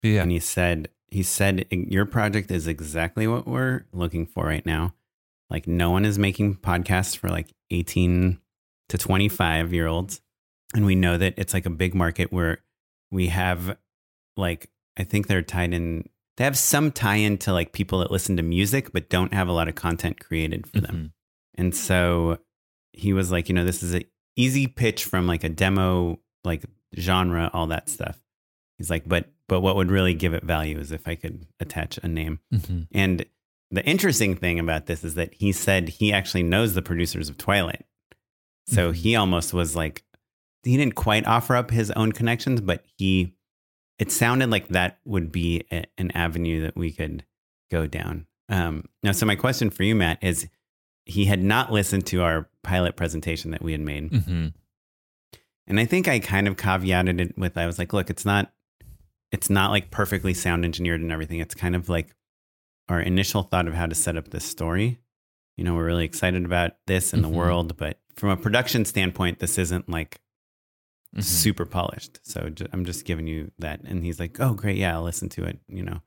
[0.00, 0.22] Yeah.
[0.22, 4.94] And he said he said your project is exactly what we're looking for right now.
[5.50, 8.38] Like no one is making podcasts for like 18
[8.88, 10.20] to 25 year olds.
[10.74, 12.62] And we know that it's like a big market where
[13.10, 13.76] we have
[14.36, 18.10] like I think they're tied in they have some tie in to like people that
[18.10, 20.96] listen to music but don't have a lot of content created for them.
[20.96, 21.12] Mhm.
[21.56, 22.38] And so
[22.94, 24.04] he was like, you know, this is an
[24.36, 26.64] easy pitch from like a demo, like
[26.98, 28.18] genre, all that stuff.
[28.78, 31.98] He's like, but but what would really give it value is if I could attach
[32.02, 32.40] a name.
[32.54, 32.86] Mhm.
[32.92, 33.26] And
[33.70, 37.36] the interesting thing about this is that he said he actually knows the producers of
[37.36, 37.84] Twilight.
[38.66, 38.94] So Mhm.
[38.96, 40.02] he almost was like,
[40.64, 43.34] he didn't quite offer up his own connections, but he,
[43.98, 47.24] it sounded like that would be a, an avenue that we could
[47.70, 48.26] go down.
[48.48, 50.48] Um, now, so my question for you, Matt, is
[51.04, 54.10] he had not listened to our pilot presentation that we had made.
[54.10, 54.52] Mhm.
[55.66, 58.52] And I think I kind of caveated it with I was like, look, it's not
[59.30, 61.40] it's not like perfectly sound engineered and everything.
[61.40, 62.14] It's kind of like
[62.90, 64.98] our initial thought of how to set up this story.
[65.56, 67.28] You know, we're really excited about this and Mhm.
[67.30, 70.20] the world, but from a production standpoint, this isn't like
[71.16, 71.22] Mhm.
[71.24, 72.20] super polished.
[72.22, 73.80] So I'm just giving you that.
[73.84, 74.76] And he's like, oh, great.
[74.78, 76.00] Yeah, I'll listen to it, you know,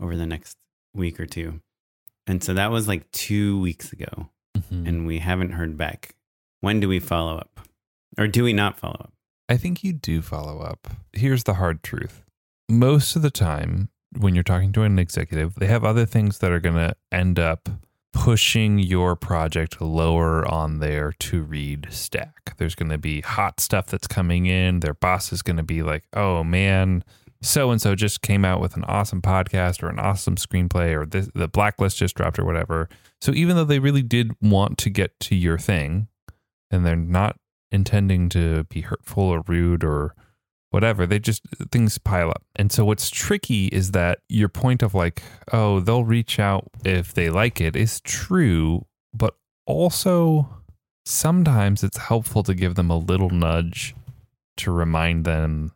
[0.00, 0.56] over the next
[0.94, 1.60] week or two.
[2.26, 4.86] And so that was like two weeks ago, Mhm.
[4.88, 6.14] and we haven't heard back.
[6.60, 7.60] When do we follow up?
[8.18, 9.12] Or do we not follow up?
[9.48, 10.88] I think you do follow up.
[11.12, 12.24] Here's the hard truth.
[12.68, 16.50] Most of the time, when you're talking to an executive, they have other things that
[16.50, 17.68] are going to end up
[18.18, 22.56] pushing your project lower on their to read stack.
[22.56, 24.80] There's going to be hot stuff that's coming in.
[24.80, 27.04] Their boss is going to be like, oh man,
[27.42, 31.06] so and so just came out with an awesome podcast or an awesome screenplay or
[31.06, 32.88] this, the blacklist just dropped or whatever.
[33.20, 36.08] So even though they really did want to get to your thing
[36.72, 37.36] and they're not
[37.70, 40.16] intending to be hurtful or rude or
[40.70, 41.06] whatever.
[41.06, 42.42] They just things pile up.
[42.56, 47.14] And so what's tricky is that your point of like, oh, they'll reach out if
[47.14, 50.48] they like it is true, but also
[51.06, 53.94] sometimes it's helpful to give them a little nudge
[54.58, 55.72] to remind them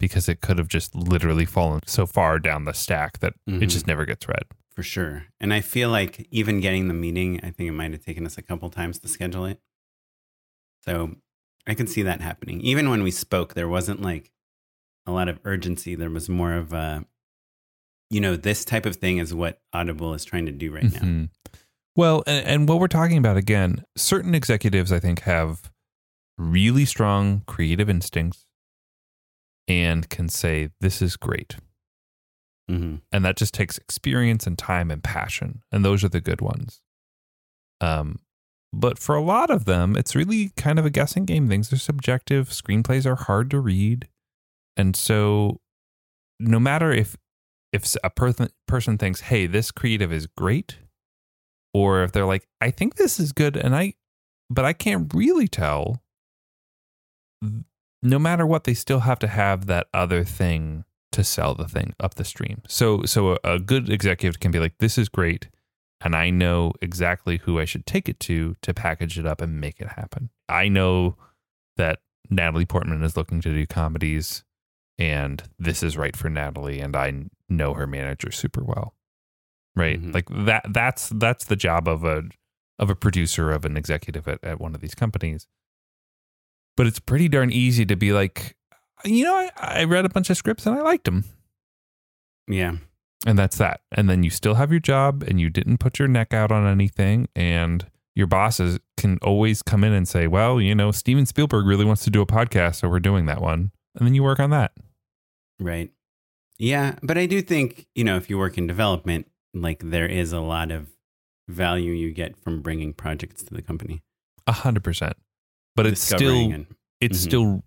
[0.00, 3.68] because it could have just literally fallen so far down the stack that it Mhm.
[3.68, 4.44] just never gets read.
[4.74, 5.26] For sure.
[5.38, 8.38] And I feel like even getting the meeting, I think it might have taken us
[8.38, 9.60] a couple times to schedule it.
[10.84, 11.16] So
[11.66, 12.60] I can see that happening.
[12.60, 14.30] Even when we spoke, there wasn't like
[15.06, 15.94] a lot of urgency.
[15.94, 17.04] There was more of a,
[18.10, 21.00] you know, this type of thing is what Audible is trying to do right now.
[21.00, 21.28] Mhm.
[21.94, 25.70] Well, and, and what we're talking about again, certain executives I think have
[26.38, 28.46] really strong creative instincts
[29.68, 31.56] and can say, This is great.
[32.68, 35.62] hmm And that just takes experience and time and passion.
[35.70, 36.82] And those are the good ones.
[37.80, 38.20] Um,
[38.72, 41.48] but for a lot of them, it's really kind of a guessing game.
[41.48, 42.48] Things are subjective.
[42.48, 44.08] Screenplays are hard to read.
[44.76, 45.60] And so
[46.40, 47.16] no matter if
[47.72, 50.78] if a person person thinks, "Hey, this creative is great,"
[51.72, 53.94] or if they're like, "I think this is good," and I,
[54.50, 56.02] but I can't really tell.
[58.02, 61.94] No matter what, they still have to have that other thing to sell the thing
[62.00, 62.62] up the stream.
[62.68, 65.48] So, so a, a good executive can be like, "This is great,"
[66.04, 69.60] and I know exactly who I should take it to to package it up and
[69.60, 70.30] make it happen.
[70.48, 71.16] I know
[71.76, 74.44] that Natalie Portman is looking to do comedies
[74.98, 78.94] and this is right for Natalie and I know her manager super well.
[79.74, 80.00] Right?
[80.00, 80.14] Mhm.
[80.14, 82.24] Like that that's that's the job of a
[82.78, 85.46] of a producer of an executive at, at one of these companies.
[86.76, 88.56] But it's pretty darn easy to be like,
[89.04, 91.24] you know, I, I read a bunch of scripts and I liked them.
[92.48, 92.76] Yeah.
[93.26, 93.80] And that's that.
[93.92, 96.66] And then you still have your job and you didn't put your neck out on
[96.66, 97.28] anything.
[97.36, 101.84] And your bosses can always come in and say, well, you know, Steven Spielberg really
[101.84, 102.76] wants to do a podcast.
[102.76, 103.70] So we're doing that one.
[103.96, 104.72] And then you work on that.
[105.60, 105.90] Right.
[106.58, 106.96] Yeah.
[107.02, 110.40] But I do think, you know, if you work in development, like there is a
[110.40, 110.88] lot of
[111.48, 114.02] value you get from bringing projects to the company.
[114.46, 115.16] A hundred percent.
[115.76, 116.66] But it's still, and-
[117.00, 117.22] it's Mhm.
[117.22, 117.64] still,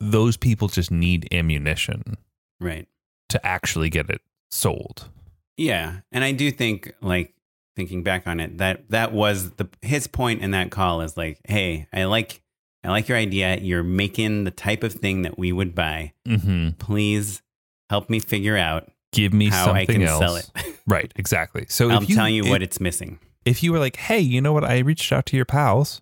[0.00, 2.16] those people just need ammunition
[2.60, 2.86] right.
[3.30, 5.08] to actually get it sold.
[5.56, 7.32] Yeah, and I do think like
[7.76, 11.40] thinking back on it that that was the his point in that call is like,
[11.44, 12.42] hey, I like
[12.84, 13.56] I like your idea.
[13.58, 16.12] You're making the type of thing that we would buy.
[16.28, 16.70] Mm-hmm.
[16.78, 17.42] Please
[17.90, 20.18] help me figure out Give me how something I can else.
[20.18, 20.50] sell it.
[20.88, 21.66] Right, exactly.
[21.68, 23.18] So I'm if you, tell you if, what it's missing.
[23.44, 24.62] if you were like, hey, you know what?
[24.62, 26.00] I reached out to your pals.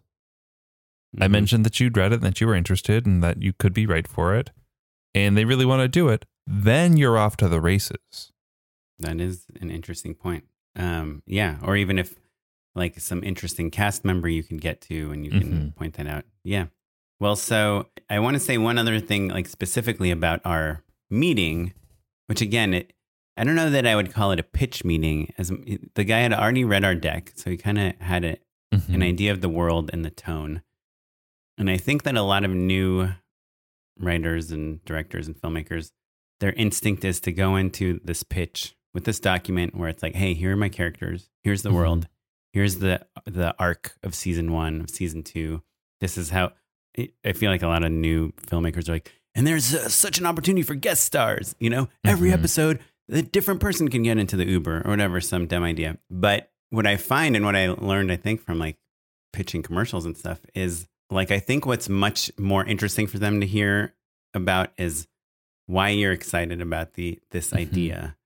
[1.18, 1.30] I Mhm.
[1.30, 3.86] mentioned that you'd read it and that you were interested and that you could be
[3.86, 4.50] right for it,
[5.14, 6.26] and they really want to do it.
[6.46, 8.30] Then you're off to the races.
[8.98, 10.44] That is an interesting point.
[10.76, 12.14] Um, yeah, or even if
[12.74, 15.76] like some interesting cast member you can get to and you can Mhm.
[15.76, 16.24] point that out.
[16.42, 16.66] Yeah.
[17.20, 21.72] Well, so I want to say one other thing, like specifically about our meeting,
[22.26, 22.92] which again, it
[23.36, 25.48] I don't know that I would call it a pitch meeting, as
[25.94, 28.36] the guy had already read our deck, so he kind of had a,
[28.72, 28.94] Mhm.
[28.94, 30.62] an idea of the world and the tone.
[31.58, 33.08] And I think that a lot of new
[33.98, 35.90] writers and directors and filmmakers,
[36.40, 40.34] their instinct is to go into this pitch with this document where it's like, hey,
[40.34, 41.28] here are my characters.
[41.42, 41.74] Here's the Mhm.
[41.74, 42.08] world.
[42.52, 45.62] Here's the the arc of season one, of season two.
[46.00, 46.52] This is how
[47.24, 50.26] I feel like a lot of new filmmakers are like, and there's uh, such an
[50.26, 51.56] opportunity for guest stars.
[51.58, 52.34] You know, every Mhm.
[52.34, 52.78] episode,
[53.10, 55.98] a different person can get into the Uber or whatever, some dumb idea.
[56.08, 58.76] But what I find and what I learned, I think, from like
[59.32, 63.46] pitching commercials and stuff is like, I think what's much more interesting for them to
[63.46, 63.94] hear
[64.32, 65.08] about is
[65.66, 67.56] why you're excited about the this Mhm.
[67.58, 68.16] idea,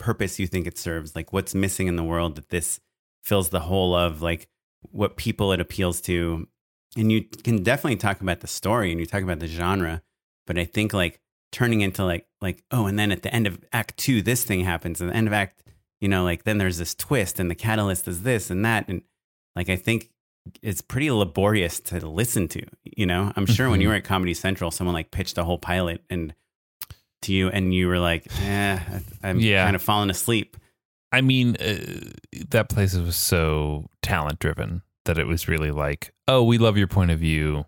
[0.00, 2.80] purpose you think it serves, like what's missing in the world that this
[3.22, 4.48] fills the hole of, like
[4.90, 6.48] what people it appeals to.
[6.96, 10.02] And you can definitely talk about the story and you talk about the genre,
[10.46, 11.20] but I think like
[11.52, 14.64] turning into like like oh, and then at the end of Act Two, this thing
[14.64, 15.62] happens, and the end of Act,
[16.00, 19.02] you know, like then there's this twist, and the catalyst is this and that, and
[19.54, 20.10] like I think
[20.62, 22.62] it's pretty laborious to listen to.
[22.84, 23.90] You know, I'm sure when you Mhm.
[23.90, 26.34] were at Comedy Central, someone like pitched a whole pilot and
[27.22, 28.78] to you, and you were like, "Eh,
[29.22, 29.64] I'm Yeah.
[29.64, 30.56] kind of falling asleep."
[31.12, 32.10] I mean, uh,
[32.50, 36.86] that place was so talent driven that it was really like, oh, we love your
[36.86, 37.66] point of view.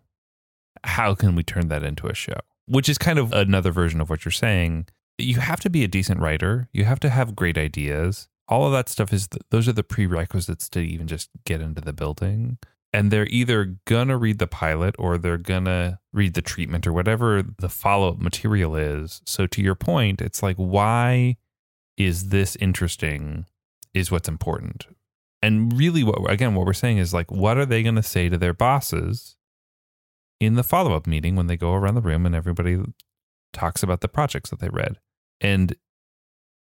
[0.85, 2.38] How can we turn that into a show?
[2.67, 4.87] Which is kind of another version of what you're saying.
[5.19, 6.69] You have to be a decent writer.
[6.73, 8.29] You have to have great ideas.
[8.49, 11.93] All of that stuff is, those are the prerequisites to even just get into the
[11.93, 12.59] building.
[12.94, 17.42] And they're either gonna read the pilot or they're gonna read the treatment or whatever
[17.42, 19.22] the follow up material is.
[19.24, 21.37] So, to your point, it's like, why
[21.96, 23.46] is this interesting
[23.94, 24.87] is what's important.
[25.42, 28.28] And really what again what we're saying is like what are they going to say
[28.28, 29.37] to their bosses
[30.40, 32.78] in the follow-up meeting when they go around the room and everybody
[33.52, 34.98] talks about the projects that they read.
[35.40, 35.74] And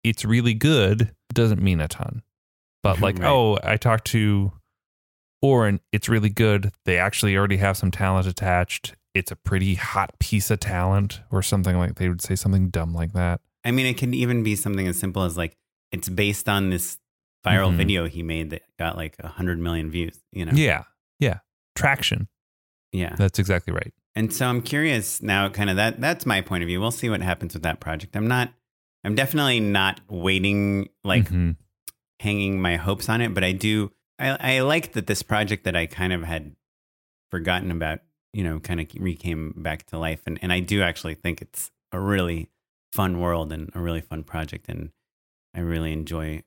[0.02, 2.22] it's really good doesn't mean a ton.
[2.82, 3.28] But like, Right.
[3.28, 4.52] oh, I talked to
[5.42, 6.72] Oren, it's really good.
[6.84, 8.94] They actually already have some talent attached.
[9.14, 12.94] It's a pretty hot piece of talent or something like they would say something dumb
[12.94, 13.40] like that.
[13.64, 15.56] I mean, it can even be something as simple as like
[15.90, 16.98] it's based on this
[17.44, 17.76] viral Mhm.
[17.76, 20.20] video he made that got like a hundred million views.
[20.32, 20.52] You know?
[20.54, 20.84] Yeah.
[21.18, 21.40] Yeah.
[21.74, 22.28] Traction.
[22.92, 23.14] yeah.
[23.16, 23.92] That's exactly right.
[24.14, 26.00] And so I'm curious now, kind of that.
[26.00, 26.80] That's my point of view.
[26.80, 28.14] We'll see what happens with that project.
[28.16, 28.52] I'm not.
[29.04, 31.56] I'm definitely not waiting, like Mhm.
[32.20, 33.34] hanging my hopes on it.
[33.34, 33.90] But I do.
[34.18, 36.54] I, I like that this project that I kind of had
[37.30, 38.00] forgotten about,
[38.32, 40.22] you know, kind of recame back to life.
[40.26, 42.48] And and I do actually think it's a really
[42.92, 44.68] fun world and a really fun project.
[44.68, 44.90] And
[45.54, 46.42] I really enjoy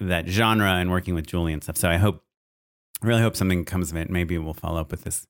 [0.00, 1.76] that genre and working with Julie and stuff.
[1.76, 2.24] So I hope,
[3.02, 4.10] I really hope something comes of it.
[4.10, 5.26] Maybe we'll follow up with this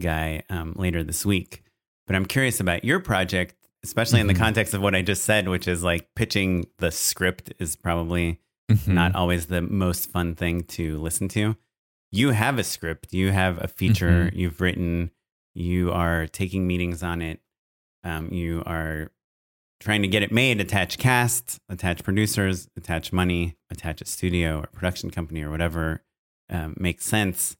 [0.00, 1.62] guy um, later this week.
[2.06, 3.54] But I'm curious about your project,
[3.84, 4.38] especially in the Mhm.
[4.38, 8.88] context of what I just said, which is like pitching the script is probably Mhm.
[8.94, 11.56] not always the most fun thing to listen to.
[12.12, 15.10] You have a script, you have a feature you've written,
[15.54, 17.40] you are taking meetings on it,
[18.04, 19.10] um, you are
[19.80, 24.66] trying to get it made, attach cast, attach producers, attach money, attach a studio or
[24.66, 26.02] production company or whatever
[26.50, 27.56] um, makes sense.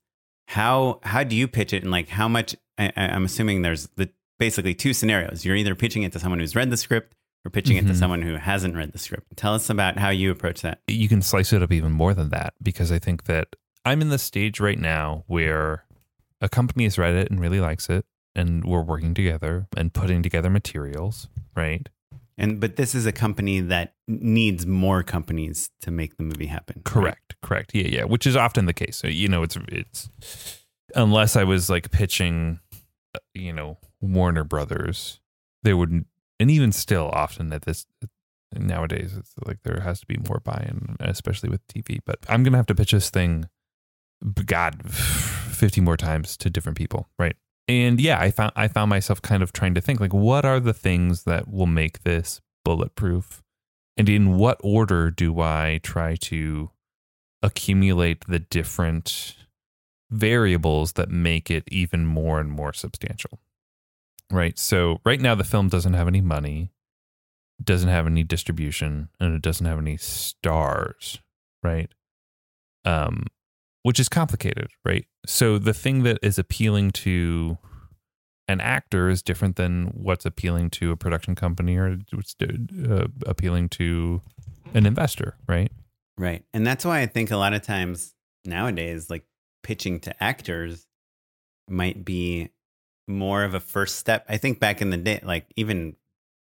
[0.49, 2.57] How how do you pitch it and like how much?
[2.77, 5.45] I, I- I'm assuming there's the basically two scenarios.
[5.45, 7.97] You're either pitching it to someone who's read the script or pitching it to Mhm.
[7.97, 9.37] someone who hasn't read the script.
[9.37, 10.81] Tell us about how you approach that.
[10.87, 14.09] you can slice it up even more than that because I think that I'm in
[14.11, 15.85] the stage right now where
[16.41, 20.23] a company has read it and really likes it, and we're working together and putting
[20.23, 21.89] together materials, right?
[22.39, 26.77] And but this is a company that needs more companies to make the movie happen.
[26.79, 26.85] right?
[26.85, 27.75] Correct, correct.
[27.75, 28.97] Yeah, yeah, which is often the case.
[28.97, 30.11] So, you know, it's it's
[30.95, 32.61] unless I was like pitching,
[33.15, 35.21] uh, you know, Warner Brothers,
[35.63, 36.07] they wouldn't,
[36.41, 37.87] and even still, often at this
[38.53, 42.01] nowadays, it's like there has to be more buy-in, especially with TV.
[42.05, 43.49] But I'm gonna have to pitch this thing,
[44.47, 47.37] God, fifty more times to different people, right?
[47.69, 50.59] And yeah, I found I found myself kind of trying to think like, what are
[50.59, 53.43] the things that will make this bulletproof,
[53.97, 56.71] and in what order do I try to
[57.43, 59.37] accumulate the different
[60.11, 63.39] variables that make it even more and more substantial.
[64.31, 64.59] Right.
[64.59, 66.71] So right now the film doesn't have any money,
[67.63, 71.19] doesn't have any distribution, and it doesn't have any stars.
[71.63, 71.91] Right.
[72.85, 73.27] Um,
[73.83, 75.07] which is complicated, right?
[75.27, 77.59] So the thing that is appealing to
[78.49, 83.69] an actor is different than what's appealing to a production company or what's uh, appealing
[83.71, 84.23] to
[84.75, 85.71] an investor, right?
[86.19, 86.45] Right.
[86.53, 88.15] And that's why I think a lot of times
[88.45, 89.25] nowadays, like
[89.63, 90.87] pitching to actors
[91.69, 92.51] might be
[93.11, 94.25] more of a first step.
[94.29, 95.97] I think back in the day, like even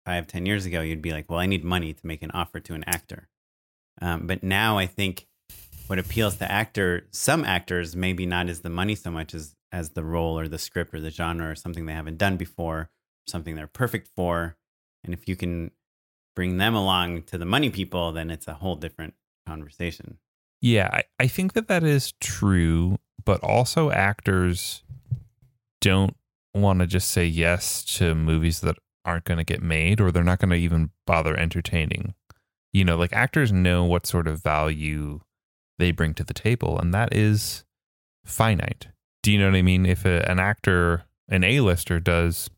[0.05, 2.59] five, ten years ago, you'd be like, well, I need money to make an offer
[2.59, 3.30] to an actor.
[4.01, 5.28] Um, but now I think
[5.88, 9.89] what appeals to actor, some actors, maybe not as the money so much as as
[9.91, 12.89] the role or the script or the genre or something they haven't done before,
[13.28, 14.55] something they're perfect for.
[15.03, 15.72] And if you can
[16.36, 20.18] bring them along to the money people, then it's a whole different conversation.
[20.61, 24.84] Yeah, I, I think that that is true, but also actors
[25.82, 26.16] don't
[26.56, 30.24] want to just say yes to movies that aren't going to get made or they're
[30.24, 32.16] not going to even bother entertaining.
[32.74, 35.22] You know, like actors know what sort of value
[35.78, 37.64] they bring to the table, and that is
[38.26, 38.88] finite.
[39.24, 39.86] Do you know what I mean?
[39.86, 42.49] If a, an actor, an A-lister, does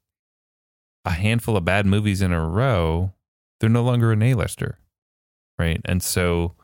[1.05, 3.13] a handful of bad movies in a row,
[3.59, 4.79] they're no longer an A-lister,
[5.57, 5.81] right?
[5.85, 6.55] And so,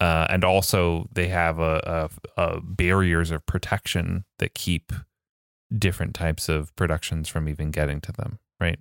[0.00, 4.92] uh, and also they have a, a, a barriers of protection that keep
[5.78, 8.78] different types of productions from even getting to them, right?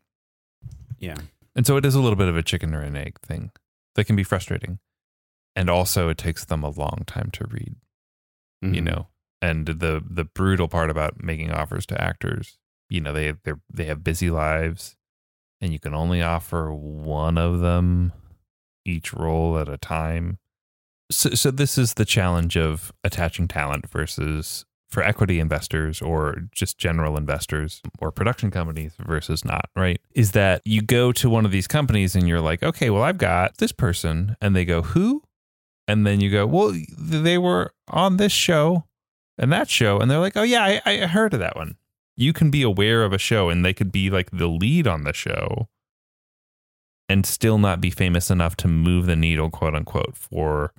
[1.00, 1.18] Yeah.
[1.56, 3.52] And so it is a little bit of a chicken or an egg thing
[3.96, 4.80] that can be frustrating.
[5.56, 7.76] And also it takes them a long time to read.
[8.64, 8.74] Mm-hmm.
[8.74, 9.08] You know,
[9.42, 12.58] and the the brutal part about making offers to actors
[12.90, 14.96] you know they they they have busy lives
[15.62, 18.12] and you can only offer one of them
[18.86, 20.38] each role at a time
[21.12, 24.66] so so this is the challenge of attaching talent versus
[24.96, 30.02] for equity investors or just general investors or production companies versus not, right?
[30.16, 33.18] Is that you go to one of these companies and you're like, okay, well, I've
[33.18, 34.36] got this person.
[34.42, 35.22] And they go, who?
[35.88, 38.86] And then you go, well, they were on this show
[39.38, 41.76] and that show and they're like oh yeah I, I heard of that one
[42.16, 45.04] you can be aware of a show and they could be like the lead on
[45.04, 45.68] the show
[47.10, 50.74] and still not be famous enough to move the needle quote unquote for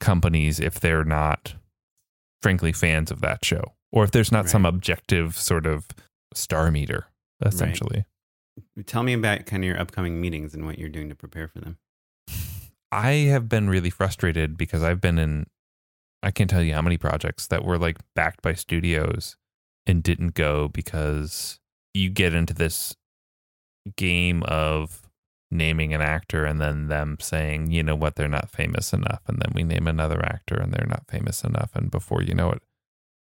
[0.00, 1.54] companies if they're not
[2.42, 3.62] frankly fans of that show
[3.92, 4.50] or if there's not right.
[4.50, 5.88] some objective sort of
[6.34, 7.06] star meter
[7.44, 8.04] essentially
[8.76, 8.86] right.
[8.86, 11.60] tell me about kind of your upcoming meetings and what you're doing to prepare for
[11.60, 11.78] them
[12.92, 15.46] i have been really frustrated because i've been in
[16.26, 19.36] I can't tell you how many projects that were like backed by studios
[19.86, 21.60] and didn't go because
[21.94, 22.96] you get into this
[23.96, 25.05] game of
[25.56, 29.20] naming an actor and then them saying, you know what, they're not famous enough.
[29.26, 31.70] And then we name another actor and they're not famous enough.
[31.74, 32.62] And before you know it,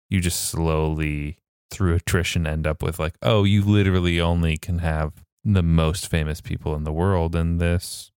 [0.09, 1.39] you just slowly,
[1.71, 6.41] through attrition, end up with like, oh, you literally only can have the most famous
[6.41, 8.13] people in the world in this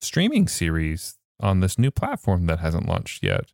[0.00, 3.52] streaming series on this new platform that hasn't launched yet.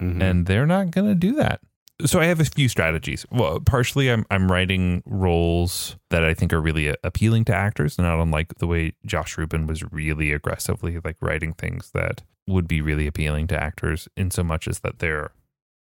[0.00, 0.22] Mm-hmm.
[0.22, 1.60] And they're not going to do that.
[2.06, 3.26] So I have a few strategies.
[3.30, 8.06] Well, partially I'm I'm writing roles that I think are really appealing to actors, and
[8.06, 12.80] not unlike the way Josh Ruben was really aggressively like writing things that would be
[12.80, 15.32] really appealing to actors in so much as that they're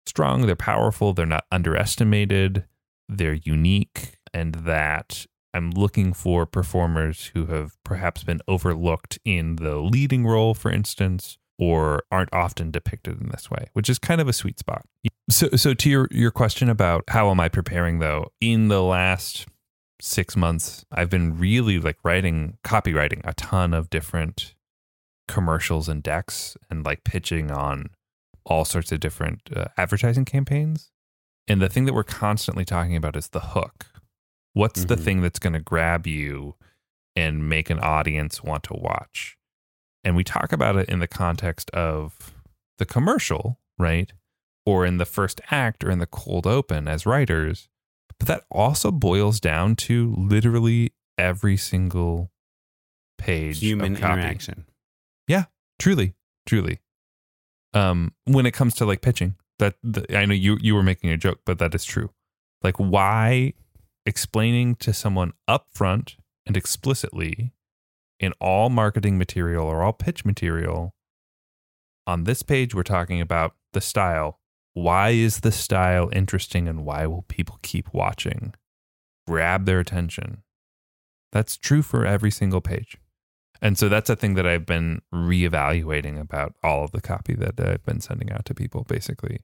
[0.05, 2.65] strong, they're powerful, they're not underestimated,
[3.07, 9.77] they're unique, and that I'm looking for performers who have perhaps been overlooked in the
[9.77, 14.27] leading role, for instance, or aren't often depicted in this way, which is kind of
[14.27, 14.85] a sweet spot.
[15.29, 19.45] So, so to your your question about how am I preparing though, in the last
[20.01, 24.55] six months, I've been really like writing, copywriting a ton of different
[25.27, 27.89] commercials and decks, and like pitching on
[28.45, 30.91] all sorts of different uh, advertising campaigns.
[31.47, 33.87] And the thing that we're constantly talking about is the hook.
[34.53, 34.87] What's mm-hmm.
[34.87, 36.55] the thing that's going to grab you
[37.15, 39.37] and make an audience want to watch?
[40.03, 42.33] And we talk about it in the context of
[42.77, 44.11] the commercial, right?
[44.65, 47.67] Or in the first act or in the cold open as writers.
[48.19, 52.31] But that also boils down to literally every single
[53.17, 53.59] page.
[53.59, 54.65] Human interaction.
[55.27, 55.45] Yeah,
[55.77, 56.79] truly, truly.
[57.73, 61.11] Um, when it comes to like pitching, that the, I know you you were making
[61.11, 62.11] a joke, but that is true.
[62.63, 63.53] Like, why
[64.05, 67.53] explaining to someone upfront and explicitly
[68.19, 70.93] in all marketing material or all pitch material,
[72.05, 74.39] on this page, we're talking about the style.
[74.73, 78.53] Why is the style interesting and why will people keep watching?
[79.27, 80.43] Grab their attention.
[81.31, 82.97] That's true for every single page.
[83.61, 87.59] And so that's a thing that I've been reevaluating about all of the copy that
[87.59, 89.39] I've been sending out to people, basically.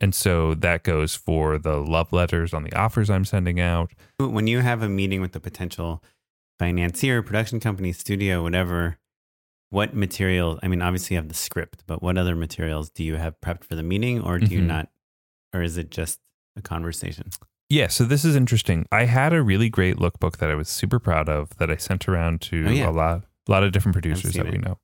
[0.00, 3.92] And so that goes for the love letters on the offers I'm sending out.
[4.18, 6.02] When you have a meeting with the potential
[6.58, 8.98] financier, production company, studio, whatever,
[9.70, 10.58] what material?
[10.62, 13.64] I mean, obviously you have the script, but what other materials do you have prepped
[13.64, 14.66] for the meeting, or do you Mhm.
[14.66, 14.88] not,
[15.54, 16.20] or is it just
[16.56, 17.30] a conversation?
[17.68, 18.86] Yeah, so this is interesting.
[18.90, 22.08] I had a really great lookbook that I was super proud of that I sent
[22.08, 22.88] around to Oh, yeah.
[22.88, 24.78] a lot a lot of different producers that we know.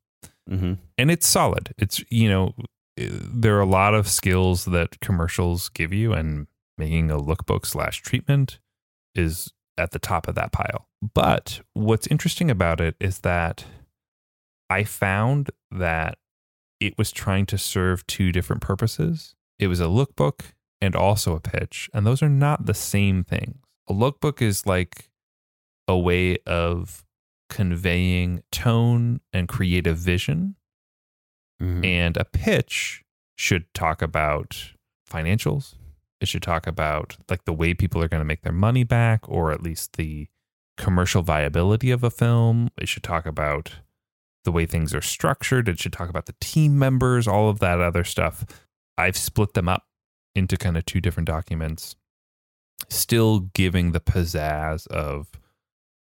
[0.50, 0.74] Mm-hmm.
[0.98, 1.74] and it's solid.
[1.78, 2.54] It's you know,
[2.98, 6.46] eh, there are a lot of skills that commercials give you, and
[6.76, 8.58] making a lookbook slash treatment
[9.14, 10.86] is at the top of that pile.
[11.12, 13.64] But what's interesting about it is that
[14.70, 16.18] I found that
[16.80, 19.34] it was trying to serve two different purposes.
[19.58, 23.56] It was a lookbook and also a pitch, and those are not the same things.
[23.88, 25.10] A lookbook is like
[25.86, 27.04] a way of
[27.50, 30.56] conveying tone and creative vision
[31.62, 31.84] Mm-hmm.
[31.84, 33.04] and a pitch
[33.36, 34.72] should talk about
[35.08, 35.76] financials.
[36.20, 39.28] It should talk about like the way people are going to make their money back,
[39.28, 40.26] or at least the
[40.76, 42.70] commercial viability of a film.
[42.78, 43.72] It should talk about
[44.44, 45.68] the way things are structured.
[45.68, 48.44] It should talk about the team members, all of that other stuff.
[48.96, 49.84] I've split them up
[50.34, 51.96] into kind of two different documents,
[52.88, 55.30] still giving the pizzazz of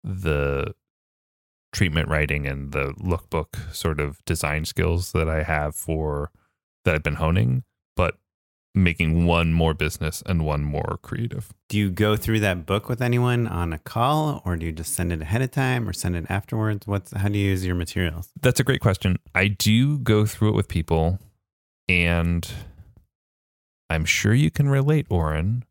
[0.04, 0.74] the
[1.72, 6.30] treatment writing and the lookbook sort of design skills that I have for
[6.84, 7.64] that I've been honing,
[7.96, 8.16] but
[8.82, 11.52] making one more business and one more creative.
[11.68, 14.94] Do you go through that book with anyone on a call, or do you just
[14.94, 16.86] send it ahead of time, or send it afterwards?
[16.86, 18.30] What's how do you use your materials?
[18.40, 19.18] That's a great question.
[19.34, 21.18] I do go through it with people,
[21.88, 22.48] and
[23.90, 25.64] I'm sure you can relate, Oren,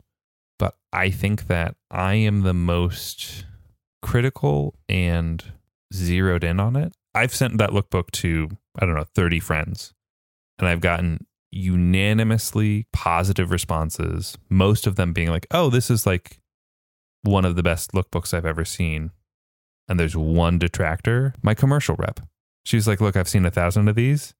[0.58, 3.44] but I think that I am the most
[4.02, 5.44] critical and
[5.94, 6.92] zeroed in on it.
[7.14, 9.94] I've sent that lookbook to, I don't know, 30 friends,
[10.58, 16.38] and I've gotten unanimously positive responses, most of them being like, oh, this is like
[17.22, 19.10] one of the best lookbooks I've ever seen.
[19.88, 22.20] And there's one detractor, my commercial rep.
[22.64, 24.34] She's like, look, I've seen a thousand of these,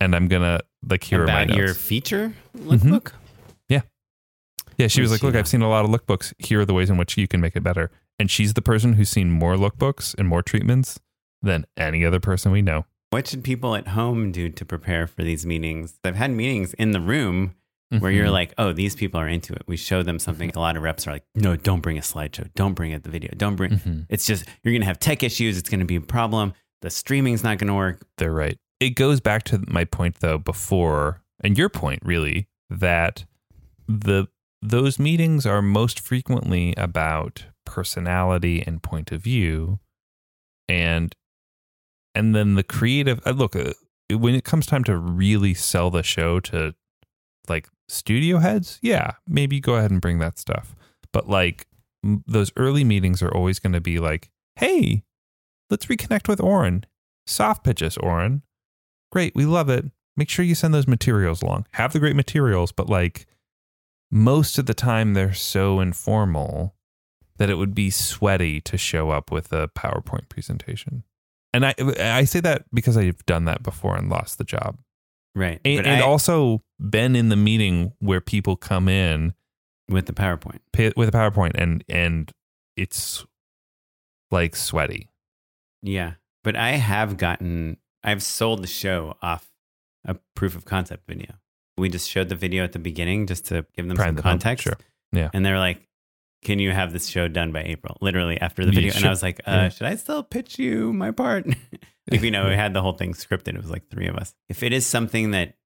[0.00, 1.78] and I'm gonna like here are my About your notes.
[1.78, 2.78] feature Mhm.
[2.78, 3.12] lookbook?
[3.68, 3.80] Yeah,
[4.76, 5.34] Yeah, she was like, look?
[5.34, 6.34] I've seen a lot of lookbooks.
[6.38, 7.90] Here are the ways in which you can make it better.
[8.18, 11.00] And she's the person who's seen more lookbooks and more treatments
[11.42, 12.84] than any other person we know.
[13.10, 15.98] What should people at home do to prepare for these meetings?
[16.04, 17.54] I've had meetings in the room
[18.00, 18.32] where you're Mhm.
[18.32, 19.62] like, oh, these people are into it.
[19.68, 20.50] We show them something.
[20.54, 22.52] A lot of reps are like, no, don't bring a slideshow.
[22.54, 23.30] Don't bring it the video.
[23.36, 23.78] Don't bring.
[23.78, 24.06] Mhm.
[24.08, 25.56] It's just you're gonna have tech issues.
[25.56, 26.52] It's gonna be a problem.
[26.82, 28.04] The streaming's not gonna work.
[28.18, 28.58] They're right.
[28.80, 33.24] It goes back to my point though before and your point really that
[33.86, 34.26] the
[34.62, 39.78] those meetings are most frequently about personality and point of view
[40.68, 41.14] and
[42.16, 43.72] and then the creative uh, look uh,
[44.10, 46.74] when it comes time to really sell the show to
[47.48, 50.74] like studio heads yeah maybe go ahead and bring that stuff.
[51.12, 51.66] But like
[52.26, 55.04] those early meetings are always going to be like hey
[55.70, 56.86] let's reconnect with Oren.
[57.26, 58.42] Soft pitches Oren.
[59.12, 59.84] Great we love it.
[60.16, 61.66] Make sure you send those materials along.
[61.72, 63.26] Have the great materials but like
[64.10, 66.74] most of the time they're so informal
[67.38, 71.04] that it would be sweaty to show up with a PowerPoint presentation.
[71.56, 71.74] And I
[72.18, 74.78] I say that because I've done that before and lost the job.
[75.34, 75.60] Right.
[75.64, 79.34] And, and I- also been in the meeting where people come in
[79.88, 80.60] with the PowerPoint.
[80.96, 82.30] with a PowerPoint and and
[82.76, 83.24] it's
[84.30, 85.08] like sweaty.
[85.82, 86.14] Yeah.
[86.42, 89.50] But I have gotten, I've sold the show off
[90.04, 91.34] a proof of concept video.
[91.76, 94.64] We just showed the video at the beginning just to give them Prime some context.
[94.64, 94.76] sure.
[95.12, 95.30] Yeah.
[95.34, 95.85] And they're like,
[96.46, 97.96] can you have this show done by April?
[98.00, 98.94] Literally after the Yeah, video.
[98.96, 99.04] And.
[99.04, 99.68] I was like, uh, Yeah.
[99.68, 101.46] should I still pitch you my part?
[102.10, 103.54] like, you know, we had the whole thing scripted.
[103.54, 104.34] It was like three of us.
[104.48, 105.56] If it is something that,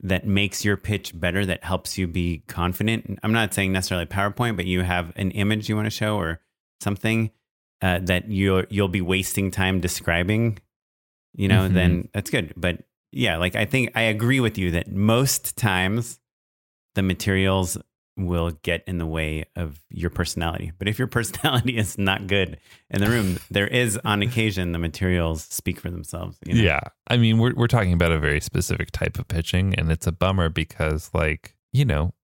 [0.00, 3.18] that makes your pitch better, that helps you be confident.
[3.24, 6.40] I'm not saying necessarily PowerPoint, but you have an image you want to show or
[6.80, 7.30] something
[7.82, 10.58] uh, that you'll you'll be wasting time describing,
[11.34, 11.72] you know, Mhm.
[11.74, 12.52] then that's good.
[12.56, 16.20] But yeah, like I think I agree with you that most times
[16.94, 17.78] the materials
[18.26, 20.72] will get in the way of your personality.
[20.78, 22.58] But if your personality is not good
[22.90, 26.38] in the room, there is on occasion the materials speak for themselves.
[26.44, 26.62] you know?
[26.62, 26.80] Yeah.
[27.08, 30.12] I mean, we're we're talking about a very specific type of pitching and it's a
[30.12, 32.14] bummer because like, you know,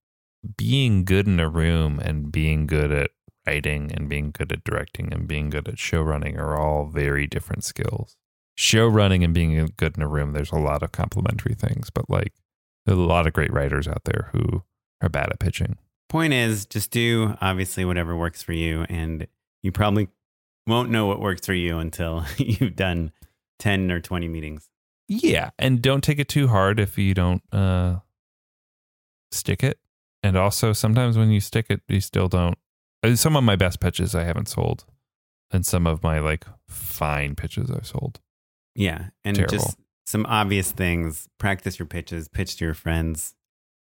[0.56, 3.10] being good in a room and being good at
[3.46, 7.26] writing and being good at directing and being good at show running are all very
[7.26, 8.16] different skills.
[8.56, 12.08] Show running and being good in a room, there's a lot of complementary things, but
[12.08, 12.32] like
[12.86, 14.62] there's a lot of great writers out there who
[15.00, 15.78] are bad at pitching.
[16.08, 19.26] Point is, just do obviously whatever works for you, and
[19.62, 20.08] you probably
[20.66, 23.12] won't know what works for you until you've done
[23.58, 24.68] ten or twenty meetings.
[25.08, 27.96] Yeah, and don't take it too hard if you don't uh
[29.32, 29.78] stick it.
[30.22, 32.56] And also, sometimes when you stick it, you still don't.
[33.02, 34.84] uh, Some of my best pitches I haven't sold,
[35.50, 38.20] and some of my like fine pitches I've sold.
[38.74, 39.08] Yeah.
[39.24, 39.56] And Terrible.
[39.58, 39.76] just
[40.06, 41.28] some obvious things.
[41.38, 43.34] Practice your pitches, pitch to your friends,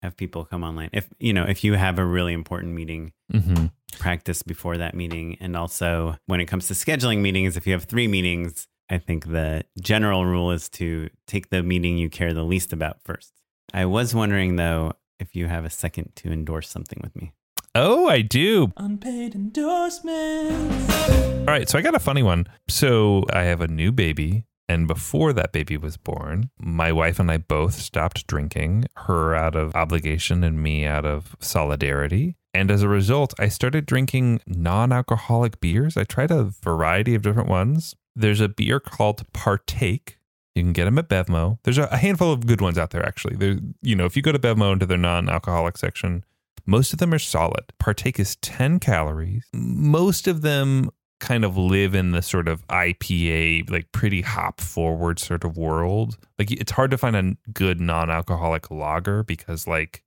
[0.02, 0.90] have people come online.
[0.92, 3.66] If you know, if you have a really important meeting, Mm-hmm.
[3.98, 5.36] practice before that meeting.
[5.40, 9.26] And also when it comes to scheduling meetings, if you have three meetings, I think
[9.26, 13.32] the general rule is to take the meeting you care the least about first.
[13.74, 17.32] I was wondering though if you have a second to endorse something with me.
[17.74, 18.72] Oh, I do.
[18.76, 20.92] Unpaid endorsements.
[21.40, 22.46] All right, so I got a funny one.
[22.68, 27.30] So I have a new baby, and before that baby was born, my wife and
[27.30, 32.36] I both stopped drinking, her out of obligation and me out of solidarity.
[32.52, 35.96] And as a result, I started drinking non alcoholic beers.
[35.96, 37.94] I tried a variety of different ones.
[38.16, 40.18] There's a beer called Partake.
[40.54, 41.58] You can get them at Bevmo.
[41.64, 43.36] There's a handful of good ones out there, actually.
[43.36, 46.24] There, you know, if you go to Bevmo into their non-alcoholic section,
[46.64, 47.64] most of them are solid.
[47.78, 49.44] Partake is 10 calories.
[49.52, 55.18] Most of them kind of live in the sort of IPA, like pretty hop forward
[55.18, 56.18] sort of world.
[56.38, 60.02] Like it's hard to find a good non alcoholic lager because, like,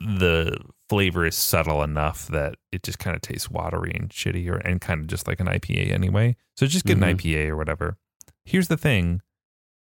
[0.00, 0.56] the
[0.88, 4.80] flavor is subtle enough that it just kind of tastes watery and shitty or and
[4.80, 6.36] kind of just like an IPA anyway.
[6.56, 7.02] So just get Mhm.
[7.02, 7.96] an IPA or whatever.
[8.44, 9.22] Here's the thing.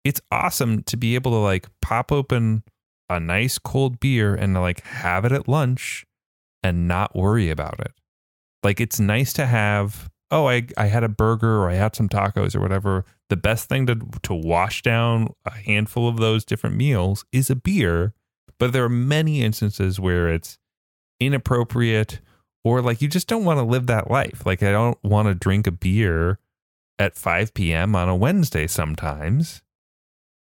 [0.05, 2.63] It's awesome to be able to like pop open
[3.11, 6.07] a nice cold beer and like have it at lunch
[6.63, 7.93] and not worry about it.
[8.63, 12.09] Like it's nice to have, oh, I, I had a burger or I had some
[12.09, 13.05] tacos or whatever.
[13.31, 17.57] The best thing to to wash down a handful of those different meals is a
[17.57, 18.15] beer.
[18.59, 20.59] But there are many instances where it's
[21.21, 22.21] inappropriate
[22.65, 24.45] or like you just don't want to live that life.
[24.45, 26.39] Like I don't want to drink a beer
[26.99, 27.95] at 5 p.m.
[27.95, 29.63] on a Wednesday sometimes.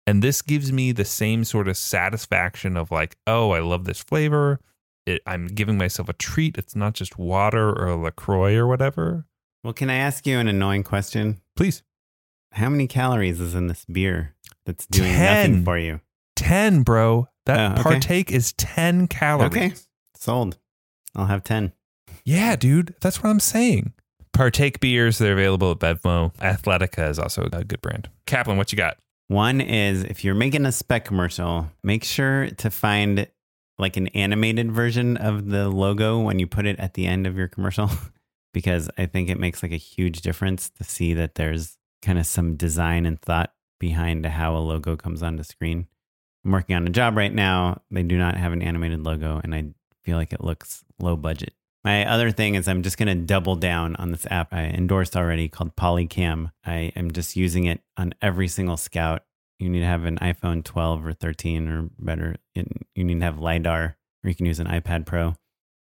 [0.06, 4.02] And this gives me the same sort of satisfaction of like, oh, I love this
[4.02, 4.60] flavor.
[5.06, 6.58] It, I'm giving myself a treat.
[6.58, 9.26] It's not just water or LaCroix or whatever.
[9.64, 11.42] Well, can I ask you an annoying question?
[11.56, 11.84] Please.
[12.54, 14.36] How many calories is in this beer
[14.66, 15.52] that's doing Ten.
[15.52, 16.00] nothing for you?
[16.36, 17.28] 10, bro.
[17.46, 17.84] That Oh, okay.
[17.84, 19.52] partake is 10 calories.
[19.52, 19.74] Okay.
[20.16, 20.58] Sold.
[21.16, 21.74] I'll have 10.
[22.26, 22.96] Yeah, dude.
[23.02, 23.94] That's what I'm saying.
[24.32, 26.34] Partake beers, they're available at Bevmo.
[26.36, 28.10] Athletica is also a good brand.
[28.26, 28.98] Kaplan, what you got?
[29.28, 33.28] One is if you're making a spec commercial, make sure to find
[33.78, 37.38] like an animated version of the logo when you put it at the end of
[37.38, 37.90] your commercial,
[38.54, 42.26] because I think it makes like a huge difference to see that there's kind of
[42.26, 45.88] some design and thought behind how a logo comes onto screen.
[46.46, 47.82] I'm working on a job right now.
[47.90, 49.66] They do not have an animated logo, and I
[50.04, 51.54] feel like it looks low budget.
[51.84, 55.18] My other thing is I'm just going to double down on this app I endorsed
[55.18, 56.52] already called Polycam.
[56.66, 59.24] I am just using it on every single scout.
[59.64, 62.36] You need to have an iPhone 12 or 13 or better.
[62.54, 65.36] It- You need to have LiDAR or you can use an iPad Pro.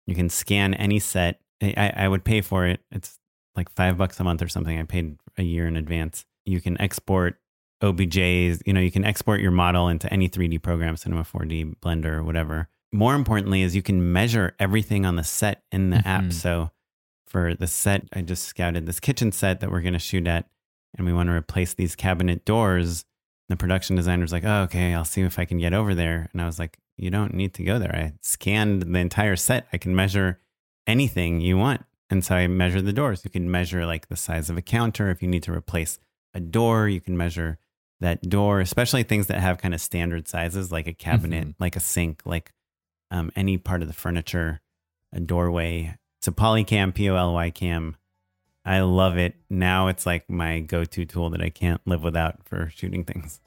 [0.07, 1.41] You can scan any set.
[1.63, 2.81] I, I would pay for it.
[2.91, 3.19] It's
[3.57, 4.79] like five bucks a month or something.
[4.79, 6.25] I paid a year in advance.
[6.45, 7.39] You can export
[7.83, 8.63] OBJs.
[8.67, 12.69] You know, you can export your model into any 3D program, Cinema 4D, Blender, whatever.
[12.93, 16.25] More importantly, is you can measure everything on the set in the app.
[16.25, 16.33] Mhm.
[16.33, 16.71] So
[17.27, 20.49] for the set, I just scouted this kitchen set that we're going to shoot at,
[20.97, 23.05] and we want to replace these cabinet doors.
[23.49, 26.43] The production designer's like, "Oh, okay, I'll see if I can get over there." And
[26.43, 27.95] I was like, "You don't need to go there.
[27.95, 29.69] I scanned the entire set.
[29.73, 30.41] I can measure
[30.87, 33.23] anything you want." And so I measured the doors.
[33.25, 35.11] You can measure like the size of a counter.
[35.11, 35.99] If you need to replace
[36.35, 37.59] a door, you can measure
[38.01, 41.55] that door, especially things that have kind of standard sizes, like a cabinet, Mhm.
[41.59, 42.53] like a sink, like
[43.11, 44.61] um, any part of the furniture,
[45.13, 45.97] a doorway.
[46.21, 47.97] So Polycam, P O L Y cam.
[48.67, 49.37] I love it.
[49.49, 53.41] Now it's like my go to tool that I can't live without for shooting things.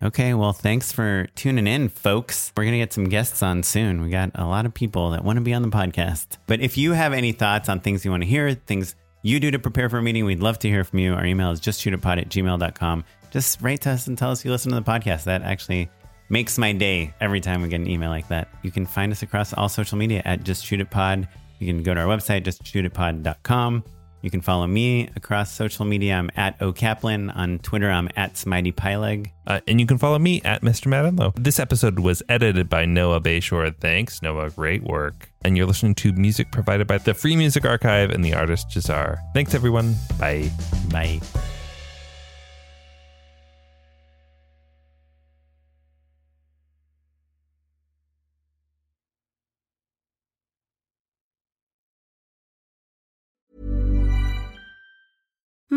[0.00, 2.52] Okay, well, thanks for tuning in, folks.
[2.56, 4.02] We're going to get some guests on soon.
[4.02, 6.36] We got a lot of people that want to be on the podcast.
[6.46, 9.50] But if you have any thoughts on things you want to hear, things you do
[9.50, 11.14] to prepare for a meeting, we'd love to hear from you.
[11.14, 13.04] Our email is justshootitpod at gmail.com.
[13.32, 15.24] Just write to us and tell us you listen to the podcast.
[15.24, 15.88] That actually
[16.28, 18.48] makes my day every time we get an email like that.
[18.62, 20.70] You can find us across all social media at Just.
[20.70, 23.82] You can go to our website, justshootitpod.com.
[24.20, 26.14] You can follow me across social media.
[26.14, 27.34] I'm at OKaplan.
[27.36, 29.30] On Twitter, I'm at SmiteyPyleg.
[29.46, 30.86] Uh, and you can follow me at Mr.
[30.86, 31.32] Matt Enlow.
[31.36, 33.74] This episode was edited by Noah Bayshore.
[33.80, 34.50] Thanks, Noah.
[34.50, 35.30] Great work.
[35.42, 39.18] And you're listening to music provided by the Free Music Archive and the artist Jazar.
[39.34, 39.94] Thanks, everyone.
[40.18, 40.50] Bye.
[40.90, 41.20] Bye.